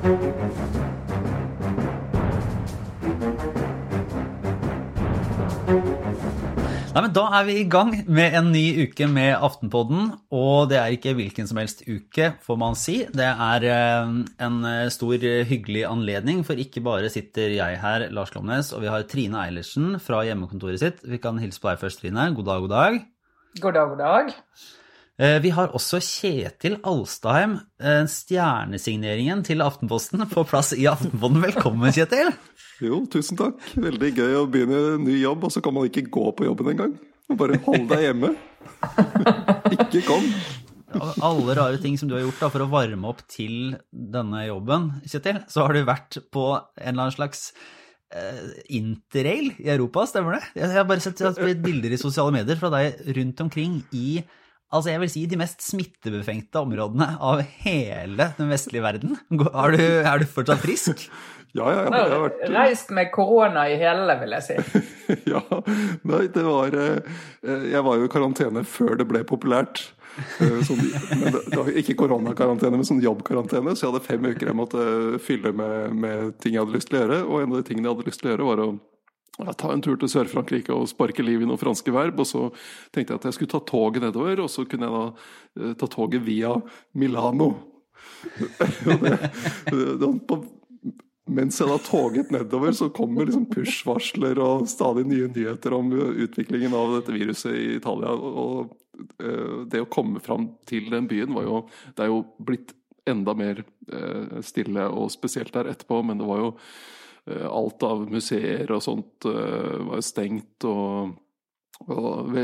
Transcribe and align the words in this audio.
Nei, 0.00 0.08
men 7.04 7.12
Da 7.12 7.26
er 7.36 7.44
vi 7.44 7.58
i 7.60 7.66
gang 7.68 7.92
med 8.08 8.32
en 8.38 8.48
ny 8.54 8.64
uke 8.86 9.04
med 9.12 9.34
Aftenpodden. 9.36 10.08
Og 10.32 10.72
det 10.72 10.80
er 10.80 10.96
ikke 10.96 11.12
hvilken 11.18 11.44
som 11.50 11.60
helst 11.60 11.84
uke, 11.84 12.32
får 12.40 12.60
man 12.64 12.80
si. 12.80 12.96
Det 13.12 13.28
er 13.28 13.68
eh, 13.68 14.16
en 14.40 14.58
stor 14.88 15.28
hyggelig 15.52 15.84
anledning, 15.90 16.42
for 16.48 16.56
ikke 16.56 16.80
bare 16.88 17.12
sitter 17.12 17.52
jeg 17.58 17.78
her, 17.84 18.08
Lars 18.08 18.32
Klomnes, 18.32 18.72
og 18.72 18.80
vi 18.86 18.88
har 18.88 19.04
Trine 19.04 19.44
Eilertsen 19.44 20.00
fra 20.00 20.24
hjemmekontoret 20.24 20.80
sitt. 20.80 21.04
Vi 21.04 21.20
kan 21.20 21.36
hilse 21.44 21.60
på 21.60 21.74
deg 21.74 21.84
først, 21.84 22.00
Trine. 22.00 22.30
God 22.32 22.48
dag, 22.48 22.64
god 22.64 22.76
dag. 22.78 23.02
God 23.60 23.76
dag, 23.76 23.92
god 23.92 24.06
dag. 24.06 24.38
Eh, 25.20 25.36
vi 25.44 25.50
har 25.52 25.74
også 25.76 25.98
Kjetil 26.00 26.78
Alstheim, 26.88 27.58
eh, 27.76 28.06
stjernesigneringen 28.08 29.42
til 29.44 29.60
Aftenposten, 29.60 30.22
på 30.30 30.46
plass 30.48 30.72
i 30.72 30.86
Aftenposten. 30.88 31.42
Velkommen, 31.44 31.92
Kjetil. 31.92 32.30
Jo, 32.80 33.02
tusen 33.04 33.36
takk. 33.36 33.60
Veldig 33.76 34.14
gøy 34.16 34.38
å 34.38 34.46
begynne 34.48 34.96
ny 35.04 35.18
jobb, 35.20 35.44
og 35.44 35.52
så 35.52 35.60
kan 35.60 35.76
man 35.76 35.90
ikke 35.90 36.06
gå 36.08 36.24
på 36.32 36.48
jobben 36.48 36.72
engang. 36.72 36.96
Bare 37.36 37.60
hold 37.66 37.84
deg 37.92 38.06
hjemme. 38.06 38.32
ikke 39.76 40.06
kom. 40.08 40.24
Alle 41.20 41.54
rare 41.54 41.76
ting 41.84 42.00
som 42.00 42.08
du 42.08 42.16
har 42.16 42.24
gjort 42.24 42.40
da, 42.40 42.48
for 42.48 42.64
å 42.64 42.70
varme 42.72 43.12
opp 43.12 43.20
til 43.28 43.76
denne 43.92 44.46
jobben, 44.48 44.88
Kjetil, 45.04 45.44
så 45.52 45.68
har 45.68 45.76
du 45.76 45.84
vært 45.84 46.22
på 46.32 46.48
en 46.56 46.94
eller 46.94 47.10
annen 47.10 47.18
slags 47.20 47.50
uh, 48.16 48.56
interrail 48.72 49.52
i 49.60 49.68
Europa, 49.68 50.08
stemmer 50.08 50.40
det? 50.40 50.44
Jeg 50.64 50.72
har 50.72 50.88
bare 50.88 51.04
sett, 51.04 51.20
bilder 51.60 51.92
i 51.92 52.00
sosiale 52.00 52.32
medier 52.40 52.56
fra 52.56 52.72
deg 52.72 53.04
rundt 53.20 53.44
omkring 53.44 53.82
i 53.92 54.22
altså 54.70 54.92
jeg 54.92 55.02
vil 55.02 55.12
si 55.12 55.26
de 55.30 55.38
mest 55.40 55.62
smittebefengte 55.66 56.62
områdene 56.62 57.12
av 57.18 57.42
hele 57.64 58.30
den 58.38 58.50
vestlige 58.52 58.86
verden. 58.86 59.18
Er 59.50 59.76
du, 59.76 59.84
er 60.06 60.22
du 60.22 60.26
fortsatt 60.30 60.64
frisk? 60.64 61.06
Ja, 61.50 61.64
ja, 61.66 61.78
ja. 61.82 61.90
Jeg 61.90 62.10
har 62.12 62.20
vært... 62.22 62.42
Reist 62.54 62.92
med 62.94 63.08
korona 63.10 63.64
i 63.66 63.72
hele, 63.80 64.14
vil 64.20 64.36
jeg 64.36 64.44
si. 64.46 64.82
ja. 65.32 65.40
Nei, 66.06 66.20
det 66.30 66.44
var 66.46 66.76
Jeg 67.42 67.82
var 67.88 67.96
jo 67.98 68.06
i 68.06 68.12
karantene 68.12 68.62
før 68.62 68.94
det 69.00 69.08
ble 69.10 69.24
populært. 69.26 69.82
Sånn, 70.38 70.80
men 71.18 71.34
det, 71.34 71.56
var 71.56 71.72
ikke 71.82 71.96
koronakarantene, 71.98 72.78
men 72.78 72.86
sånn 72.86 73.02
jobbkarantene. 73.02 73.74
Så 73.74 73.86
jeg 73.86 73.92
hadde 73.92 74.04
fem 74.06 74.30
uker 74.30 74.50
jeg 74.50 74.58
måtte 74.58 74.86
fylle 75.26 75.52
med, 75.56 75.96
med 76.06 76.38
ting 76.42 76.56
jeg 76.56 76.64
hadde 76.64 76.76
lyst 76.76 76.90
til 76.90 77.00
å 77.00 77.02
gjøre. 77.02 77.20
Og 77.26 77.42
en 77.42 77.50
av 77.50 77.58
de 77.58 77.66
tingene 77.66 77.88
jeg 77.88 77.96
hadde 77.96 78.10
lyst 78.10 78.22
til 78.22 78.30
å 78.30 78.34
gjøre, 78.34 78.48
var 78.52 78.64
å 78.64 78.70
ja, 79.46 79.54
ta 79.56 79.72
en 79.72 79.82
tur 79.84 79.98
til 80.00 80.10
Sør-Frankrike 80.12 80.74
og 80.74 80.88
sparke 80.90 81.24
liv 81.24 81.42
i 81.42 81.48
noen 81.48 81.60
franske 81.60 81.94
verb. 81.94 82.20
Og 82.22 82.28
så 82.28 82.46
tenkte 82.94 83.14
jeg 83.14 83.22
at 83.22 83.28
jeg 83.30 83.38
skulle 83.38 83.54
ta 83.54 83.62
toget 83.68 84.06
nedover, 84.06 84.44
og 84.44 84.52
så 84.52 84.66
kunne 84.68 84.88
jeg 84.88 84.94
da 84.96 85.74
ta 85.80 85.90
toget 85.90 86.24
via 86.26 86.54
Milano. 86.98 87.52
det, 89.00 89.16
det, 90.00 90.08
på 90.28 90.40
mens 91.30 91.60
jeg 91.60 91.70
da 91.70 91.78
toget 91.84 92.32
nedover, 92.34 92.74
så 92.74 92.88
kommer 92.94 93.28
liksom 93.28 93.46
push-varsler 93.52 94.38
og 94.42 94.66
stadig 94.70 95.06
nye 95.06 95.28
nyheter 95.30 95.76
om 95.76 95.92
utviklingen 95.94 96.74
av 96.74 96.96
dette 96.96 97.14
viruset 97.14 97.54
i 97.54 97.66
Italia. 97.76 98.14
Og 98.16 98.72
uh, 99.22 99.60
det 99.70 99.84
å 99.84 99.90
komme 99.90 100.22
fram 100.24 100.50
til 100.68 100.90
den 100.90 101.06
byen 101.10 101.34
var 101.36 101.46
jo 101.46 101.60
Det 101.94 102.04
er 102.04 102.10
jo 102.10 102.24
blitt 102.38 102.74
enda 103.08 103.34
mer 103.38 103.62
uh, 103.62 104.40
stille 104.44 104.88
og 104.90 105.12
spesielt 105.14 105.54
der 105.54 105.70
etterpå, 105.70 106.02
men 106.06 106.18
det 106.18 106.26
var 106.28 106.42
jo 106.42 106.50
alt 107.28 107.82
av 107.86 108.06
museer 108.10 108.70
og 108.72 108.80
sånt 108.84 109.26
var 109.26 109.98
jo 109.98 110.04
stengt. 110.04 110.64
og 110.68 111.18
og 111.88 112.34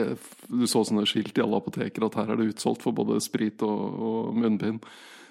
du 0.48 0.62
så 0.64 0.80
sånne 0.80 1.04
skilt 1.04 1.36
i 1.36 1.42
alle 1.44 1.58
apoteker 1.60 2.06
at 2.06 2.14
her 2.16 2.30
er 2.32 2.38
det 2.40 2.54
utsolgt 2.54 2.80
for 2.86 2.96
både 2.96 3.18
sprit 3.20 3.60
og, 3.66 3.98
og 4.00 4.38
munnbind. 4.38 4.80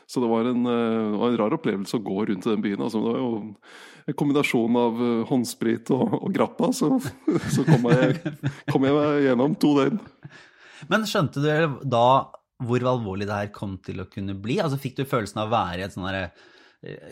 Så 0.06 0.22
det 0.22 0.30
var 0.30 0.46
en, 0.46 0.62
uh, 0.70 1.18
en, 1.26 1.38
rar 1.40 1.56
opplevelse 1.58 1.98
å 1.98 2.06
gå 2.06 2.28
rundt 2.30 2.46
i 2.46 2.52
den 2.52 2.62
byen. 2.62 2.84
Altså, 2.86 3.02
det 3.02 3.14
var 3.16 3.24
jo 3.24 3.32
en 4.06 4.18
kombinasjon 4.20 4.78
av 4.78 5.04
håndsprit 5.32 5.90
og, 5.96 6.20
og, 6.20 6.28
grappa, 6.36 6.70
så, 6.78 6.92
så 7.56 7.66
kom, 7.66 7.90
jeg, 7.90 8.20
kom 8.70 8.86
jeg 8.86 8.98
meg 9.00 9.22
gjennom 9.26 9.56
to 9.62 9.74
døgn. 9.80 10.02
Men 10.92 11.08
skjønte 11.10 11.42
du 11.42 11.80
da 11.90 12.08
hvor 12.66 12.86
alvorlig 12.88 13.26
det 13.28 13.40
her 13.40 13.56
kom 13.56 13.80
til 13.84 14.04
å 14.04 14.10
kunne 14.12 14.38
bli? 14.38 14.60
Altså 14.62 14.78
Fikk 14.80 15.00
du 15.00 15.08
følelsen 15.10 15.42
av 15.42 15.50
å 15.50 15.56
være 15.56 15.82
i 15.82 15.88
et 15.88 15.96
sånn 15.96 16.06
herre 16.06 16.30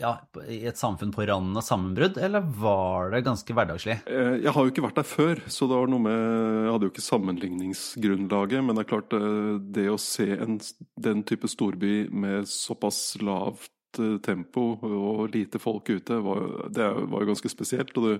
ja, 0.02 0.14
i 0.50 0.62
et 0.70 0.80
samfunn 0.80 1.14
på 1.14 1.26
randen 1.28 1.58
av 1.58 1.66
sammenbrudd, 1.66 2.18
eller 2.22 2.46
var 2.60 3.12
det 3.14 3.24
ganske 3.26 3.56
hverdagslig? 3.56 4.00
Eh, 4.06 4.40
jeg 4.44 4.54
har 4.56 4.66
jo 4.66 4.74
ikke 4.74 4.86
vært 4.86 5.00
der 5.00 5.08
før, 5.08 5.44
så 5.52 5.68
det 5.70 5.80
var 5.80 5.92
noe 5.92 6.04
med 6.04 6.18
Jeg 6.18 6.74
hadde 6.74 6.88
jo 6.88 6.94
ikke 6.94 7.06
sammenligningsgrunnlaget, 7.08 8.66
men 8.66 8.78
det 8.78 8.84
er 8.84 8.92
klart, 8.94 9.16
eh, 9.18 9.54
det 9.78 9.88
å 9.92 10.00
se 10.02 10.28
en, 10.36 10.60
den 11.08 11.24
type 11.28 11.50
storby 11.52 11.96
med 12.12 12.50
såpass 12.50 13.02
lavt 13.24 14.02
eh, 14.02 14.18
tempo 14.26 14.68
og 14.78 15.26
lite 15.34 15.62
folk 15.64 15.90
ute, 15.90 16.22
var, 16.26 16.48
det 16.74 16.90
var 17.12 17.24
jo 17.26 17.32
ganske 17.34 17.52
spesielt. 17.52 17.96
og 17.98 18.10
det, 18.10 18.18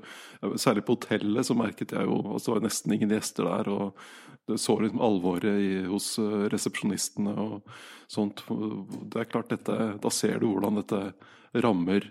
Særlig 0.62 0.86
på 0.88 0.98
hotellet 0.98 1.48
så 1.48 1.58
merket 1.58 1.96
jeg 1.96 2.10
jo 2.10 2.20
altså 2.34 2.52
Det 2.52 2.60
var 2.60 2.68
nesten 2.70 2.98
ingen 2.98 3.18
gjester 3.18 3.50
der. 3.50 3.74
og 3.74 3.98
det 4.44 4.58
så 4.60 4.74
liksom 4.76 5.00
alvoret 5.00 5.56
i, 5.56 5.86
hos 5.88 6.18
resepsjonistene 6.52 7.32
og 7.40 7.70
sånt. 8.12 8.42
Det 9.08 9.22
er 9.22 9.30
klart, 9.32 9.54
dette, 9.54 9.78
da 10.04 10.12
ser 10.12 10.42
du 10.42 10.50
hvordan 10.50 10.82
dette 10.82 11.00
rammer 11.54 12.10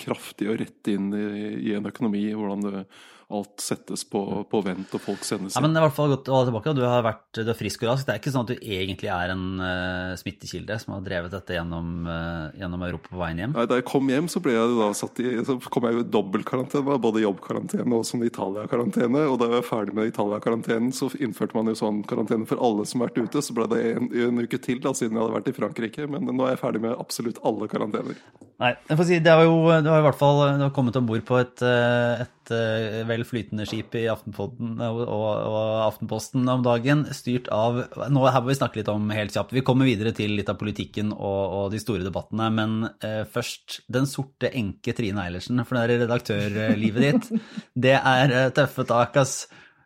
kraftig 0.00 0.48
og 0.50 0.58
rett 0.60 0.90
inn 0.90 1.12
i, 1.14 1.26
i 1.70 1.74
en 1.76 1.88
økonomi. 1.88 2.26
Hvordan 2.34 2.64
det, 2.66 2.84
alt 3.32 3.62
settes 3.62 4.04
på, 4.08 4.20
på, 4.50 4.60
vent 4.64 4.92
og 4.96 5.02
folk 5.02 5.24
sendes 5.26 5.52
inn. 5.52 5.56
Ja, 5.56 5.62
men 5.64 5.72
det 5.72 5.80
er 5.80 5.84
i 5.84 5.88
hvert 5.88 5.96
fall 5.96 6.12
godt 6.12 6.28
å 6.28 6.38
ha 6.38 6.46
tilbake. 6.48 6.74
Du 6.76 6.82
har 6.84 7.04
vært 7.06 7.40
du 7.40 7.50
er 7.50 7.58
frisk 7.58 7.84
og 7.84 7.92
rask. 7.92 8.06
Det 8.06 8.14
er 8.14 8.20
ikke 8.20 8.32
sånn 8.34 8.46
at 8.46 8.52
du 8.52 8.66
egentlig 8.76 9.10
er 9.12 9.32
en 9.34 9.44
uh, 9.60 10.14
smittekilde 10.20 10.78
som 10.82 10.94
har 10.96 11.04
drevet 11.06 11.34
dette 11.34 11.56
gjennom, 11.56 11.90
uh, 12.08 12.52
gjennom, 12.58 12.84
Europa 12.84 13.12
på 13.12 13.20
veien 13.22 13.42
hjem? 13.42 13.56
Nei, 13.56 13.66
Da 13.70 13.80
jeg 13.80 13.86
kom 13.88 14.12
hjem, 14.12 14.28
så, 14.32 14.42
ble 14.44 14.56
jeg 14.56 14.78
da 14.78 14.90
satt 14.98 15.22
i, 15.24 15.34
så 15.48 15.58
kom 15.72 15.88
jeg 15.88 15.98
jo 15.98 16.04
i 16.04 16.10
dobbeltkarantene. 16.18 16.98
Både 17.04 17.24
jobbkarantene 17.24 17.98
og 17.98 18.06
sånn 18.08 18.26
Italia-karantene. 18.28 19.26
Og 19.30 19.38
da 19.40 19.50
jeg 19.50 19.58
var 19.58 19.68
ferdig 19.70 19.98
med 19.98 20.12
Italia-karantenen, 20.12 20.94
så 20.96 21.10
innførte 21.18 21.58
man 21.58 21.72
jo 21.72 21.78
sånn 21.80 22.02
karantene 22.08 22.48
for 22.50 22.60
alle 22.64 22.86
som 22.88 23.02
har 23.02 23.12
vært 23.12 23.28
ute. 23.28 23.44
Så 23.44 23.56
ble 23.56 23.68
det 23.72 23.82
en, 23.94 24.10
en 24.28 24.44
uke 24.44 24.60
til 24.60 24.82
da, 24.84 24.94
siden 24.96 25.16
jeg 25.16 25.24
hadde 25.24 25.38
vært 25.38 25.52
i 25.52 25.58
Frankrike. 25.58 26.10
Men 26.10 26.28
nå 26.30 26.46
er 26.46 26.56
jeg 26.56 26.64
ferdig 26.64 26.84
med 26.84 26.98
absolutt 26.98 27.40
alle 27.46 27.70
karantener. 27.72 28.20
Nei, 28.62 28.70
jeg 28.86 28.98
får 28.98 29.06
si, 29.08 29.16
det 29.22 29.32
har 29.34 29.42
jo, 29.42 29.56
det 29.82 29.90
har 29.90 30.02
i 30.02 30.06
hvert 30.06 30.18
fall 30.18 30.40
det 30.44 30.62
har 30.62 30.74
kommet 30.74 30.94
om 30.98 31.06
bord 31.08 31.22
på 31.26 31.38
et, 31.40 31.62
eh, 31.66 32.22
et, 32.22 32.33
et 32.52 33.06
vel 33.08 33.24
flytende 33.26 33.66
skip 33.68 33.94
i 33.98 34.04
Aftenposten 34.12 34.76
og, 34.84 35.00
og, 35.04 35.58
Aftenposten 35.84 36.46
om 36.50 36.64
dagen, 36.64 37.04
styrt 37.16 37.48
av 37.54 37.80
nå 38.12 38.24
Her 38.26 38.42
må 38.42 38.50
vi 38.50 38.58
snakke 38.58 38.80
litt 38.80 38.90
om 38.92 39.08
helt 39.14 39.34
kjapt. 39.34 39.54
Vi 39.56 39.64
kommer 39.66 39.88
videre 39.88 40.14
til 40.16 40.34
litt 40.38 40.50
av 40.52 40.58
politikken 40.60 41.12
og, 41.14 41.42
og 41.58 41.66
de 41.74 41.80
store 41.82 42.06
debattene, 42.06 42.50
men 42.54 42.76
eh, 43.04 43.22
først 43.30 43.82
Den 43.92 44.08
sorte 44.10 44.50
enke 44.52 44.94
Trine 44.96 45.26
Eilertsen. 45.26 45.62
For 45.64 45.78
det 45.78 45.84
er 45.84 46.04
redaktørlivet 46.04 47.04
ditt. 47.06 47.46
Det 47.74 47.96
er 47.98 48.34
eh, 48.34 48.50
tøffe 48.54 48.86
tak, 48.88 49.16
ass. 49.22 49.44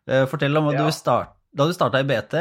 Eh, 0.09 0.25
fortell 0.29 0.57
om 0.59 0.71
ja. 0.73 0.83
du 0.83 0.93
start, 0.95 1.35
da 1.55 1.67
du 1.67 1.73
starta 1.75 2.01
i 2.01 2.07
BT, 2.07 2.37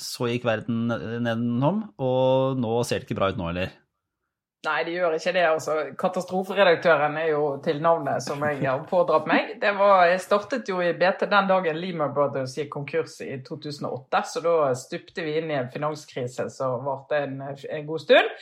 så 0.00 0.30
gikk 0.30 0.46
verden 0.48 0.88
nedenom, 0.88 1.84
og 2.00 2.60
nå 2.60 2.80
ser 2.88 3.00
det 3.00 3.08
ikke 3.08 3.18
bra 3.18 3.30
ut 3.32 3.40
nå, 3.40 3.50
eller? 3.52 3.72
Nei, 4.60 4.82
de 4.84 4.92
gjør 4.92 5.14
ikke 5.16 5.32
det. 5.32 5.42
altså. 5.48 5.74
Katastroferedaktøren 5.96 7.14
er 7.16 7.30
jo 7.30 7.44
til 7.64 7.78
navnet 7.80 8.20
som 8.20 8.42
jeg 8.44 8.58
har 8.60 8.82
pådratt 8.90 9.28
meg. 9.30 9.54
Det 9.62 9.70
var, 9.78 10.02
jeg 10.10 10.20
startet 10.20 10.68
jo 10.68 10.82
i 10.84 10.90
BT 10.92 11.24
den 11.30 11.48
dagen 11.48 11.78
Lehman 11.80 12.12
Brothers 12.12 12.58
gikk 12.58 12.68
konkurs 12.74 13.14
i 13.24 13.38
2008. 13.46 14.20
Så 14.28 14.42
da 14.44 14.74
stupte 14.76 15.24
vi 15.24 15.38
inn 15.40 15.48
i 15.48 15.56
en 15.56 15.72
finanskrise 15.72 16.50
som 16.52 16.84
varte 16.84 17.22
en, 17.24 17.40
en 17.48 17.88
god 17.88 18.04
stund. 18.04 18.36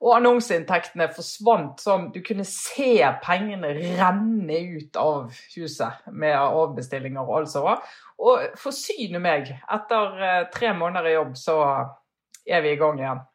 Og 0.00 0.16
annonseinntektene 0.16 1.10
forsvant 1.12 1.82
sånn 1.84 2.06
Du 2.14 2.22
kunne 2.24 2.46
se 2.48 2.94
pengene 3.22 3.74
renne 3.76 4.60
ut 4.74 4.96
av 4.98 5.42
huset 5.54 6.06
med 6.10 6.34
avbestillinger 6.34 7.22
og 7.22 7.42
alt 7.42 7.54
som 7.54 7.68
var. 7.68 7.84
Og 8.18 8.58
forsyne 8.58 9.22
meg, 9.22 9.54
etter 9.70 10.22
eh, 10.26 10.44
tre 10.50 10.74
måneder 10.74 11.12
i 11.12 11.18
jobb, 11.20 11.36
så 11.38 11.60
er 12.42 12.64
vi 12.64 12.74
i 12.74 12.80
gang 12.80 12.98
igjen 12.98 13.28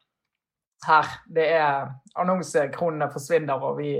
her. 0.86 1.14
Det 1.26 1.46
er 1.54 1.88
Annonsekronene 2.16 3.10
forsvinner, 3.12 3.60
og 3.60 3.76
vi 3.76 3.90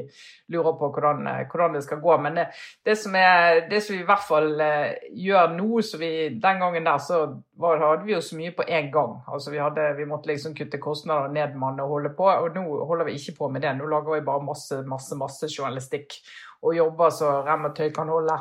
lurer 0.53 0.77
på 0.79 0.89
hvordan, 0.95 1.27
hvordan 1.51 1.75
det 1.77 1.83
skal 1.85 2.01
gå. 2.01 2.15
Men 2.25 2.39
det, 2.39 2.47
det, 2.87 2.95
som 2.99 3.15
er, 3.19 3.67
det, 3.71 3.83
som 3.85 3.97
vi 3.97 4.01
i 4.01 4.09
hvert 4.09 4.25
fall 4.25 4.49
uh, 4.57 4.95
gjør 5.13 5.53
nå 5.57 5.83
så 5.85 6.01
vi, 6.01 6.11
Den 6.43 6.63
gangen 6.63 6.89
der 6.89 7.03
så 7.03 7.21
var, 7.61 7.83
hadde 7.83 8.07
vi 8.09 8.17
jo 8.17 8.23
så 8.25 8.39
mye 8.39 8.55
på 8.57 8.65
én 8.65 8.89
gang. 8.95 9.19
Altså 9.29 9.53
vi, 9.53 9.61
hadde, 9.61 9.91
vi, 9.99 10.09
måtte 10.09 10.33
liksom 10.33 10.57
kutte 10.57 10.81
kostnader, 10.83 11.33
nedmanne 11.35 11.85
og 11.85 11.99
holde 11.99 12.15
på. 12.17 12.31
Og 12.31 12.57
nå 12.57 12.65
holder 12.89 13.11
vi 13.11 13.19
ikke 13.21 13.37
på 13.43 13.51
med 13.53 13.67
det. 13.67 13.77
Nå 13.77 13.91
lager 13.93 14.17
vi 14.17 14.25
bare 14.31 14.45
masse, 14.47 14.81
masse, 14.89 15.19
masse 15.19 15.53
journalistikk 15.53 16.21
og 16.65 16.73
jobber 16.77 17.13
så 17.13 17.37
rem 17.47 17.69
og 17.69 17.77
tøy 17.77 17.91
kan 17.95 18.09
holde. 18.11 18.41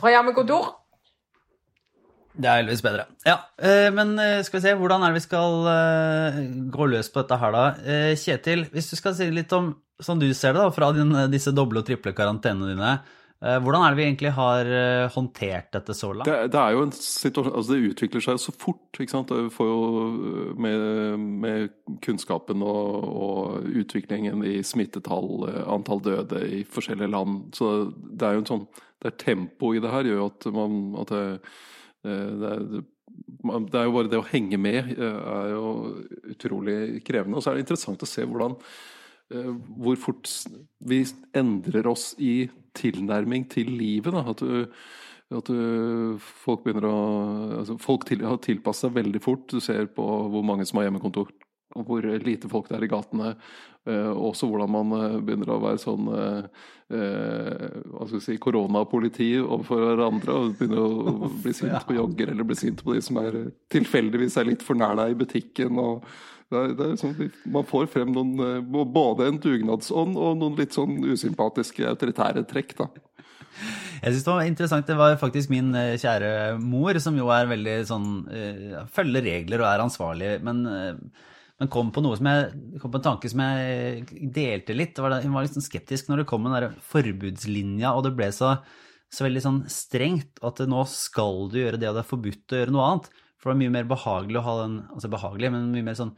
Fra 0.00 0.10
hjemmekontor. 0.14 0.85
Det 2.36 2.48
er 2.48 2.60
heldigvis 2.60 2.84
bedre. 2.84 3.08
Ja, 3.26 3.38
eh, 3.56 3.88
Men 3.94 4.16
eh, 4.20 4.42
skal 4.44 4.60
vi 4.60 4.68
se, 4.68 4.76
hvordan 4.76 5.02
er 5.02 5.12
det 5.12 5.22
vi 5.22 5.26
skal 5.26 5.68
eh, 5.72 6.40
gå 6.72 6.88
løs 6.92 7.10
på 7.12 7.22
dette 7.22 7.40
her, 7.40 7.56
da? 7.56 7.66
Kjetil, 8.20 8.66
hvis 8.72 8.90
du 8.92 8.96
skal 8.98 9.16
si 9.16 9.28
litt 9.32 9.52
om, 9.56 9.72
sånn 10.02 10.20
du 10.20 10.28
ser 10.36 10.56
det 10.56 10.64
da, 10.64 10.72
fra 10.74 10.90
disse 11.32 11.54
doble 11.56 11.80
og 11.80 11.88
triple 11.88 12.12
karantenene 12.16 12.74
dine. 12.74 12.96
Hvordan 13.36 13.82
er 13.84 13.92
det 13.92 13.98
vi 13.98 14.04
egentlig 14.06 14.30
har 14.32 14.68
håndtert 15.12 15.66
dette 15.76 15.92
så 15.94 16.08
langt? 16.08 16.24
Det, 16.24 16.48
det 16.54 16.56
er 16.56 16.72
jo 16.72 16.86
en 16.86 16.92
situasjon 16.96 17.52
Altså, 17.52 17.74
det 17.74 17.90
utvikler 17.92 18.24
seg 18.24 18.38
så 18.40 18.54
fort, 18.56 18.96
ikke 18.96 19.12
sant. 19.12 19.34
Vi 19.36 19.52
får 19.52 19.68
jo 19.68 20.06
med, 20.56 20.84
med 21.44 21.74
kunnskapen 22.04 22.64
og, 22.64 23.04
og, 23.04 23.68
utviklingen 23.84 24.40
i 24.40 24.54
smittetall, 24.64 25.44
antall 25.68 26.00
døde 26.08 26.40
i 26.48 26.62
forskjellige 26.64 27.12
land. 27.12 27.52
Så 27.60 27.70
det 27.92 28.24
er 28.24 28.38
jo 28.38 28.44
en 28.44 28.50
sånn 28.54 28.66
Det 28.72 29.12
er 29.12 29.20
tempo 29.20 29.74
i 29.76 29.84
det 29.84 29.92
her 29.92 30.08
gjør 30.08 30.22
jo 30.22 30.30
at 30.32 30.50
man 30.56 30.80
at 31.04 31.12
det, 31.12 31.24
det, 32.06 32.50
er, 32.52 32.84
det 33.66 33.80
er 33.80 33.88
jo 33.88 33.94
bare 33.96 34.10
det 34.12 34.20
å 34.20 34.28
henge 34.28 34.58
med 34.60 34.92
er 34.96 35.48
jo 35.54 35.70
utrolig 36.34 36.76
krevende. 37.06 37.38
Og 37.38 37.44
så 37.44 37.50
er 37.50 37.58
det 37.58 37.66
interessant 37.66 38.04
å 38.04 38.10
se 38.10 38.26
hvordan 38.26 38.58
hvor 39.26 39.96
fort 39.98 40.30
vi 40.86 41.00
endrer 41.34 41.88
oss 41.90 42.12
i 42.22 42.46
tilnærming 42.78 43.48
til 43.50 43.72
livet. 43.74 44.14
Da. 44.14 44.22
At, 44.30 44.44
at 45.34 45.50
folk 46.44 46.62
begynner 46.62 46.86
å 46.86 47.00
altså 47.58 47.74
Folk 47.82 48.06
til, 48.06 48.22
har 48.22 48.38
tilpasset 48.44 48.86
seg 48.86 48.94
veldig 49.00 49.22
fort. 49.24 49.48
Du 49.50 49.58
ser 49.64 49.88
på 49.90 50.06
hvor 50.30 50.46
mange 50.46 50.66
som 50.68 50.78
har 50.78 50.86
hjemmekontor, 50.86 51.32
hvor 51.84 52.06
lite 52.24 52.48
folk 52.48 52.70
det 52.70 52.78
er 52.78 52.86
i 52.86 52.92
gatene. 52.92 53.34
Og 53.86 54.32
også 54.32 54.48
hvordan 54.50 54.72
man 54.72 54.94
uh, 54.98 55.18
begynner 55.22 55.52
å 55.54 55.60
være 55.62 55.78
sånn 55.78 56.08
uh, 56.10 56.46
hva 56.86 58.06
skal 58.06 58.16
vi 58.16 58.22
si, 58.24 58.38
koronapoliti 58.42 59.28
overfor 59.38 59.84
hverandre. 59.84 60.38
Og 60.38 60.56
begynner 60.58 60.82
å 60.82 61.28
bli 61.44 61.54
sint 61.54 61.86
på 61.86 61.98
jogger 61.98 62.32
eller 62.32 62.48
bli 62.48 62.58
sint 62.58 62.82
på 62.82 62.96
de 62.96 63.02
som 63.04 63.20
er 63.22 63.44
tilfeldigvis 63.72 64.38
er 64.40 64.50
litt 64.50 64.64
for 64.66 64.78
nær 64.78 64.98
deg 64.98 65.14
i 65.14 65.20
butikken. 65.20 65.78
og 65.78 66.02
det 66.50 66.58
er, 66.58 66.74
det 66.78 66.88
er 66.88 66.98
sånn, 66.98 67.30
man 67.50 67.66
får 67.66 67.88
frem 67.90 68.12
noen, 68.14 68.66
både 68.94 69.26
en 69.26 69.38
dugnadsånd 69.42 70.18
og 70.18 70.36
noen 70.38 70.58
litt 70.58 70.74
sånn 70.74 71.00
usympatiske 71.02 71.86
autoritære 71.90 72.44
trekk. 72.46 72.74
da. 72.78 72.90
Jeg 74.02 74.12
synes 74.12 74.26
det 74.26 74.34
var 74.34 74.50
interessant. 74.50 74.86
Det 74.86 74.98
var 74.98 75.16
faktisk 75.18 75.50
min 75.50 75.70
kjære 75.74 76.58
mor, 76.62 76.98
som 77.02 77.18
jo 77.18 77.30
er 77.34 77.50
veldig 77.50 77.78
sånn 77.88 78.10
Følger 78.94 79.26
regler 79.26 79.62
og 79.64 79.70
er 79.72 79.86
ansvarlig, 79.86 80.34
men, 80.46 80.62
men 81.56 81.70
kom 81.72 81.88
på 81.94 82.02
jeg 82.04 82.80
kom 82.82 82.92
på 82.92 82.98
en 83.00 83.06
tanke 83.06 83.30
som 83.32 83.40
jeg 83.40 84.30
delte 84.34 84.74
litt. 84.76 84.98
Var 85.00 85.14
det, 85.14 85.22
hun 85.24 85.36
var 85.36 85.46
litt 85.46 85.56
sånn 85.56 85.64
skeptisk 85.64 86.10
når 86.10 86.22
det 86.22 86.28
kom 86.28 86.44
den 86.44 86.56
der 86.56 86.74
forbudslinja, 86.90 87.94
og 87.96 88.04
det 88.04 88.12
ble 88.18 88.28
så, 88.34 88.58
så 89.08 89.24
veldig 89.24 89.44
sånn 89.44 89.62
strengt 89.72 90.42
at 90.44 90.60
nå 90.68 90.82
skal 90.92 91.46
du 91.52 91.62
gjøre 91.62 91.80
det, 91.80 91.88
og 91.88 91.96
det 91.96 92.04
er 92.04 92.10
forbudt 92.10 92.52
å 92.52 92.60
gjøre 92.60 92.76
noe 92.76 92.90
annet. 92.90 93.08
For 93.40 93.50
det 93.50 93.56
er 93.56 93.62
mye 93.64 93.76
mer 93.78 93.88
behagelig 93.88 94.40
å 94.40 94.46
ha 94.46 94.56
den 94.64 94.76
Altså 94.90 95.12
behagelig, 95.12 95.52
men 95.54 95.72
mye 95.72 95.86
mer 95.86 95.96
sånn 95.96 96.16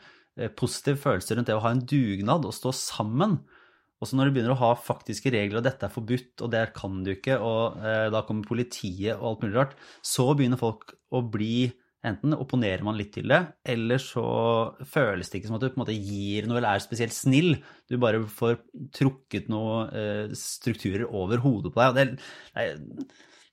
positiv 0.59 1.01
følelse 1.03 1.35
rundt 1.35 1.49
det 1.51 1.57
å 1.57 1.63
ha 1.65 1.73
en 1.75 1.87
dugnad 1.89 2.47
og 2.47 2.55
stå 2.55 2.73
sammen. 2.77 3.39
Og 3.99 4.07
så 4.07 4.15
når 4.15 4.29
du 4.29 4.37
begynner 4.37 4.55
å 4.55 4.61
ha 4.61 4.71
faktiske 4.79 5.33
regler, 5.35 5.59
og 5.59 5.67
dette 5.67 5.89
er 5.89 5.95
forbudt, 5.95 6.37
og 6.45 6.53
det 6.55 6.69
kan 6.77 7.01
du 7.03 7.13
ikke, 7.17 7.41
og 7.43 7.81
eh, 7.83 8.07
da 8.15 8.23
kommer 8.27 8.47
politiet 8.47 9.17
og 9.17 9.33
alt 9.33 9.45
mulig 9.45 9.59
rart, 9.59 9.75
så 10.07 10.29
begynner 10.39 10.61
folk 10.61 10.95
å 11.11 11.23
bli 11.27 11.71
Enten 12.07 12.37
opponerer 12.37 12.85
man 12.87 12.95
litt 12.95 13.11
til 13.17 13.27
det, 13.33 13.41
eller 13.67 13.99
så 13.99 14.25
føles 14.87 15.31
det 15.31 15.41
ikke 15.41 15.51
som 15.51 15.57
at 15.57 15.65
du 15.65 15.73
på 15.73 15.81
en 15.81 15.83
måte 15.83 15.97
gir 15.97 16.47
noe 16.47 16.61
eller 16.61 16.77
er 16.77 16.85
spesielt 16.85 17.17
snill. 17.17 17.57
Du 17.91 17.97
bare 17.99 18.21
får 18.31 18.61
trukket 18.95 19.51
noen 19.51 19.91
eh, 19.91 20.37
strukturer 20.39 21.09
over 21.09 21.43
hodet 21.43 21.75
på 21.75 21.83
deg. 21.83 21.89
og 21.91 21.99
det, 21.99 22.07
er 22.55 22.79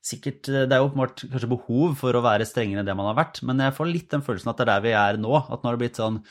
sikkert, 0.06 0.46
Det 0.46 0.70
er 0.70 0.78
jo 0.78 0.92
kanskje 0.94 1.50
behov 1.50 1.96
for 1.98 2.14
å 2.14 2.22
være 2.22 2.46
strengere 2.46 2.84
enn 2.84 2.88
det 2.88 2.94
man 2.98 3.10
har 3.10 3.18
vært, 3.18 3.42
men 3.42 3.64
jeg 3.64 3.74
får 3.74 3.90
litt 3.90 4.12
den 4.14 4.22
følelsen 4.26 4.52
at 4.52 4.60
det 4.60 4.68
er 4.68 4.72
der 4.76 4.86
vi 4.86 4.94
er 5.00 5.22
nå. 5.22 5.34
At 5.42 5.62
nå 5.62 5.70
har 5.70 5.78
det 5.78 5.82
blitt 5.82 6.02
sånn 6.02 6.22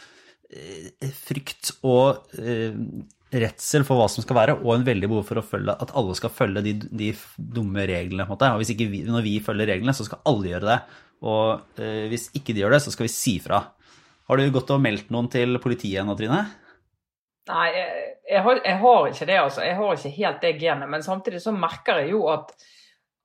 frykt 1.25 1.73
og 1.85 2.37
eh, 2.39 2.75
redsel 3.35 3.83
for 3.83 3.99
hva 3.99 4.07
som 4.11 4.23
skal 4.23 4.37
være, 4.37 4.57
og 4.61 4.75
en 4.75 4.85
veldig 4.87 5.09
behov 5.11 5.25
for 5.27 5.41
følge, 5.45 5.75
at 5.81 5.93
alle 5.97 6.15
skal 6.17 6.31
følge 6.33 6.63
de, 6.65 6.75
de 6.87 7.09
dumme 7.35 7.85
reglene. 7.89 8.27
Og 8.29 8.61
hvis 8.61 8.71
ikke 8.75 8.87
vi, 8.91 9.03
Når 9.07 9.25
vi 9.25 9.39
følger 9.43 9.73
reglene, 9.73 9.95
så 9.95 10.05
skal 10.07 10.23
alle 10.29 10.53
gjøre 10.53 10.69
det. 10.69 10.79
Og 11.23 11.79
eh, 11.79 12.05
hvis 12.11 12.29
ikke 12.35 12.53
de 12.53 12.63
gjør 12.63 12.75
det, 12.75 12.83
så 12.83 12.93
skal 12.93 13.07
vi 13.07 13.13
si 13.13 13.37
fra. 13.43 13.61
Har 14.25 14.41
du 14.41 14.45
gått 14.53 14.73
og 14.73 14.81
meldt 14.81 15.11
noen 15.13 15.29
til 15.31 15.59
politiet 15.61 16.05
nå, 16.05 16.15
Trine? 16.17 16.43
Nei, 17.45 17.65
jeg, 17.75 18.05
jeg, 18.31 18.41
har, 18.41 18.61
jeg, 18.65 18.77
har, 18.81 19.09
ikke 19.11 19.27
det. 19.29 19.35
altså. 19.37 19.65
Jeg 19.65 19.75
har 19.77 19.99
ikke 19.99 20.15
helt 20.15 20.39
det 20.41 20.55
genet. 20.61 20.89
Men 20.89 21.05
samtidig 21.05 21.43
så 21.43 21.53
merker 21.53 22.01
jeg 22.01 22.15
jo 22.15 22.23
at 22.33 22.49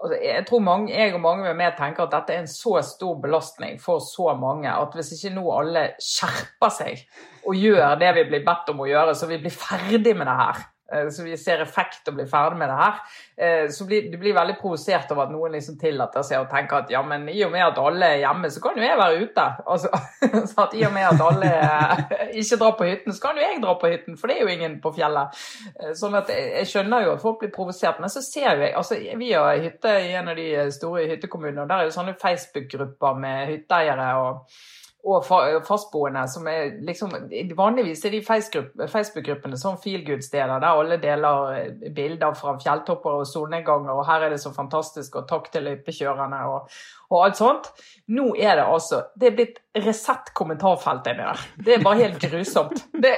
altså, 0.00 0.18
Jeg 0.20 0.44
tror 0.48 0.64
mange, 0.64 0.92
jeg 0.92 1.14
og 1.16 1.22
mange 1.24 1.46
med 1.48 1.56
meg 1.56 1.78
tenker 1.78 2.04
at 2.04 2.12
dette 2.18 2.36
er 2.36 2.44
en 2.44 2.52
så 2.52 2.76
stor 2.84 3.16
belastning 3.22 3.80
for 3.80 4.02
så 4.04 4.34
mange 4.36 4.68
at 4.68 4.96
hvis 4.96 5.14
ikke 5.16 5.32
nå 5.38 5.46
alle 5.56 5.86
skjerper 6.04 6.74
seg 6.76 7.00
og 7.48 7.56
gjør 7.56 7.96
det 8.00 8.12
vi 8.18 8.26
blir 8.34 8.44
bedt 8.44 8.68
om 8.72 8.84
å 8.84 8.90
gjøre, 8.90 9.16
så 9.16 9.28
vi 9.30 9.40
blir 9.40 9.54
ferdig 9.54 10.12
med 10.12 10.28
det 10.28 10.36
her, 10.36 10.62
så 11.10 11.22
vi 11.22 11.36
ser 11.38 11.62
effekt 11.62 12.08
og 12.10 12.16
blir 12.18 12.28
ferdig 12.30 12.58
med 12.58 12.70
det 12.70 12.78
her. 12.80 12.96
Eh, 13.36 13.66
så 13.70 13.86
blir, 13.86 14.08
du 14.12 14.16
blir 14.18 14.34
veldig 14.36 14.56
provosert 14.60 15.10
over 15.14 15.26
at 15.26 15.34
noen 15.34 15.54
liksom 15.54 15.78
tillater 15.80 16.24
seg 16.26 16.42
å 16.42 16.48
tenke 16.50 16.80
at 16.80 16.90
ja, 16.92 17.02
men 17.06 17.28
i 17.30 17.38
og 17.46 17.52
med 17.54 17.64
at 17.64 17.78
alle 17.82 18.08
er 18.14 18.22
hjemme, 18.24 18.50
så 18.50 18.62
kan 18.64 18.80
jo 18.80 18.84
jeg 18.84 18.98
være 19.00 19.20
ute. 19.22 19.46
Altså, 19.74 19.92
så 20.50 20.64
at 20.66 20.74
I 20.78 20.84
og 20.88 20.96
med 20.96 21.06
at 21.08 21.22
alle 21.28 21.52
ikke 22.42 22.60
drar 22.64 22.74
på 22.80 22.90
hytten, 22.90 23.16
så 23.16 23.24
kan 23.26 23.38
jo 23.38 23.46
jeg 23.46 23.62
dra 23.62 23.76
på 23.80 23.92
hytten, 23.92 24.18
for 24.20 24.30
det 24.30 24.38
er 24.38 24.44
jo 24.44 24.56
ingen 24.56 24.76
på 24.82 24.94
fjellet. 24.96 25.38
Eh, 25.76 25.94
sånn 25.98 26.18
at 26.18 26.34
Jeg 26.34 26.66
skjønner 26.70 27.06
jo 27.06 27.14
at 27.14 27.22
folk 27.22 27.40
blir 27.44 27.54
provosert, 27.54 28.02
men 28.02 28.12
så 28.12 28.22
ser 28.24 28.50
jo 28.50 28.66
jeg 28.66 28.74
altså 28.78 28.98
Vi 29.20 29.32
har 29.32 29.62
hytte 29.62 29.94
i 30.04 30.12
en 30.18 30.32
av 30.32 30.38
de 30.38 30.50
store 30.74 31.06
hyttekommunene, 31.10 31.64
og 31.64 31.70
der 31.70 31.84
er 31.84 31.88
jo 31.88 31.96
sånne 31.96 32.18
Facebook-grupper 32.20 33.24
med 33.24 33.54
hytteeiere. 33.54 34.10
og 34.20 34.44
og 35.04 35.24
fastboende 35.64 36.26
som 36.28 36.48
er 36.50 36.74
liksom 36.84 37.14
Vanligvis 37.56 38.04
er 38.04 38.12
de 38.12 38.20
Facebook-gruppene 38.24 39.56
sånn 39.58 39.78
feelgood-steder 39.80 40.60
der 40.60 40.80
alle 40.82 40.98
deler 41.00 41.52
eh, 41.56 41.90
bilder 41.96 42.36
fra 42.36 42.56
fjelltopper 42.60 43.22
og 43.22 43.28
solnedganger, 43.28 43.94
og 43.94 44.04
her 44.08 44.26
er 44.26 44.34
det 44.34 44.42
så 44.42 44.52
fantastisk, 44.52 45.16
og 45.16 45.28
takk 45.30 45.48
til 45.54 45.64
løypekjørerne 45.68 46.42
og, 46.52 46.74
og 47.10 47.24
alt 47.26 47.40
sånt. 47.40 47.72
Nå 48.10 48.32
er 48.34 48.58
det 48.58 48.66
altså 48.66 49.04
Det 49.18 49.28
er 49.30 49.36
blitt 49.38 49.58
Resett 49.70 50.32
kommentarfelt 50.34 51.04
inni 51.06 51.22
der. 51.22 51.42
Det 51.62 51.76
er 51.76 51.82
bare 51.84 52.00
helt 52.00 52.16
grusomt. 52.18 52.80
Det, 52.90 53.12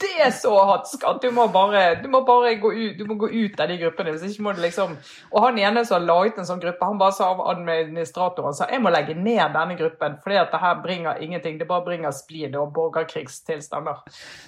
det 0.00 0.08
er 0.24 0.30
så 0.32 0.54
hatsk 0.70 1.02
at 1.04 1.18
du 1.20 1.28
må 1.36 1.44
bare, 1.52 1.98
du 2.00 2.06
må 2.08 2.22
bare 2.24 2.54
gå, 2.56 2.70
ut, 2.72 2.94
du 2.96 3.02
må 3.04 3.18
gå 3.20 3.28
ut 3.28 3.60
av 3.60 3.68
de 3.68 3.76
gruppene. 3.76 4.14
hvis 4.14 4.32
ikke 4.32 4.46
må 4.46 4.54
du 4.56 4.62
liksom... 4.64 4.94
Og 5.34 5.44
han 5.44 5.60
ene 5.60 5.82
som 5.84 5.98
har 5.98 6.06
laget 6.08 6.40
en 6.40 6.48
sånn 6.48 6.62
gruppe, 6.62 6.88
han 6.88 6.96
bare 6.96 7.12
sa 7.12 7.28
av 7.34 7.42
administratoren 7.52 8.56
sa 8.56 8.70
jeg 8.72 8.80
må 8.80 8.88
legge 8.94 9.18
ned 9.18 9.52
denne 9.52 9.76
gruppen 9.76 10.16
fordi 10.24 10.38
at 10.40 10.48
det 10.54 10.62
her 10.62 10.80
bringer 10.80 11.20
ingenting. 11.20 11.58
Det 11.60 11.68
bare 11.68 11.84
bringer 11.84 12.16
splid 12.16 12.56
og 12.56 12.72
borgerkrigstilstander. 12.78 14.00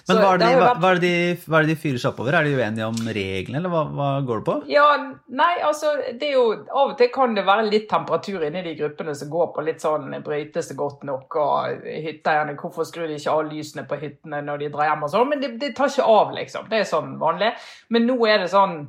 Men 0.09 0.23
hva 0.23 0.33
er, 0.33 0.41
det, 0.41 0.49
vært... 0.63 0.81
hva, 0.81 0.95
er 0.95 1.03
det 1.03 1.05
de, 1.05 1.37
hva 1.45 1.61
er 1.61 1.69
det 1.69 1.75
de 1.75 1.81
fyrer 1.85 2.01
seg 2.01 2.15
oppover? 2.15 2.39
Er 2.39 2.49
de 2.49 2.57
uenige 2.57 2.89
om 2.89 3.13
reglene, 3.19 3.61
eller 3.61 3.75
hva, 3.75 3.83
hva, 4.01 4.09
går 4.25 4.41
det 4.41 4.47
på? 4.49 4.57
Ja, 4.73 4.87
nei, 5.29 5.53
altså 5.69 5.93
det 6.09 6.31
er 6.31 6.35
jo 6.39 6.49
Av 6.71 6.95
og 6.95 6.97
til 6.97 7.13
kan 7.13 7.37
det 7.37 7.45
være 7.45 7.69
litt 7.69 7.85
temperatur 7.93 8.49
inni 8.49 8.65
de 8.65 8.75
gruppene 8.81 8.90
som 8.97 9.29
går 9.29 9.51
på 9.55 9.63
litt 9.65 9.83
sånn 9.83 10.13
brytes 10.23 10.71
det 10.71 10.77
godt 10.79 11.03
nok, 11.07 11.35
og 11.41 11.85
hytteeierne 11.85 12.55
hvorfor 12.59 12.87
skrur 12.87 13.07
de 13.07 13.17
ikke 13.19 13.33
av 13.33 13.51
lysene 13.51 13.85
på 13.87 13.99
hyttene 14.01 14.41
når 14.45 14.63
de 14.63 14.71
drar 14.73 14.91
hjem 14.91 15.05
og 15.07 15.13
sånn, 15.13 15.29
men 15.29 15.43
det, 15.43 15.51
det, 15.61 15.73
tar 15.77 15.91
ikke 15.91 16.07
av, 16.07 16.33
liksom. 16.37 16.67
Det 16.71 16.81
er 16.81 16.89
sånn 16.89 17.15
vanlig. 17.21 17.51
Men 17.89 18.07
nå 18.09 18.17
er 18.29 18.43
det 18.43 18.51
sånn 18.53 18.81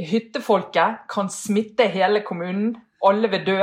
Hyttefolket 0.00 1.02
kan 1.12 1.28
smitte 1.28 1.84
hele 1.92 2.22
kommunen. 2.24 2.72
Alle 3.04 3.28
vil 3.28 3.42
dø. 3.44 3.58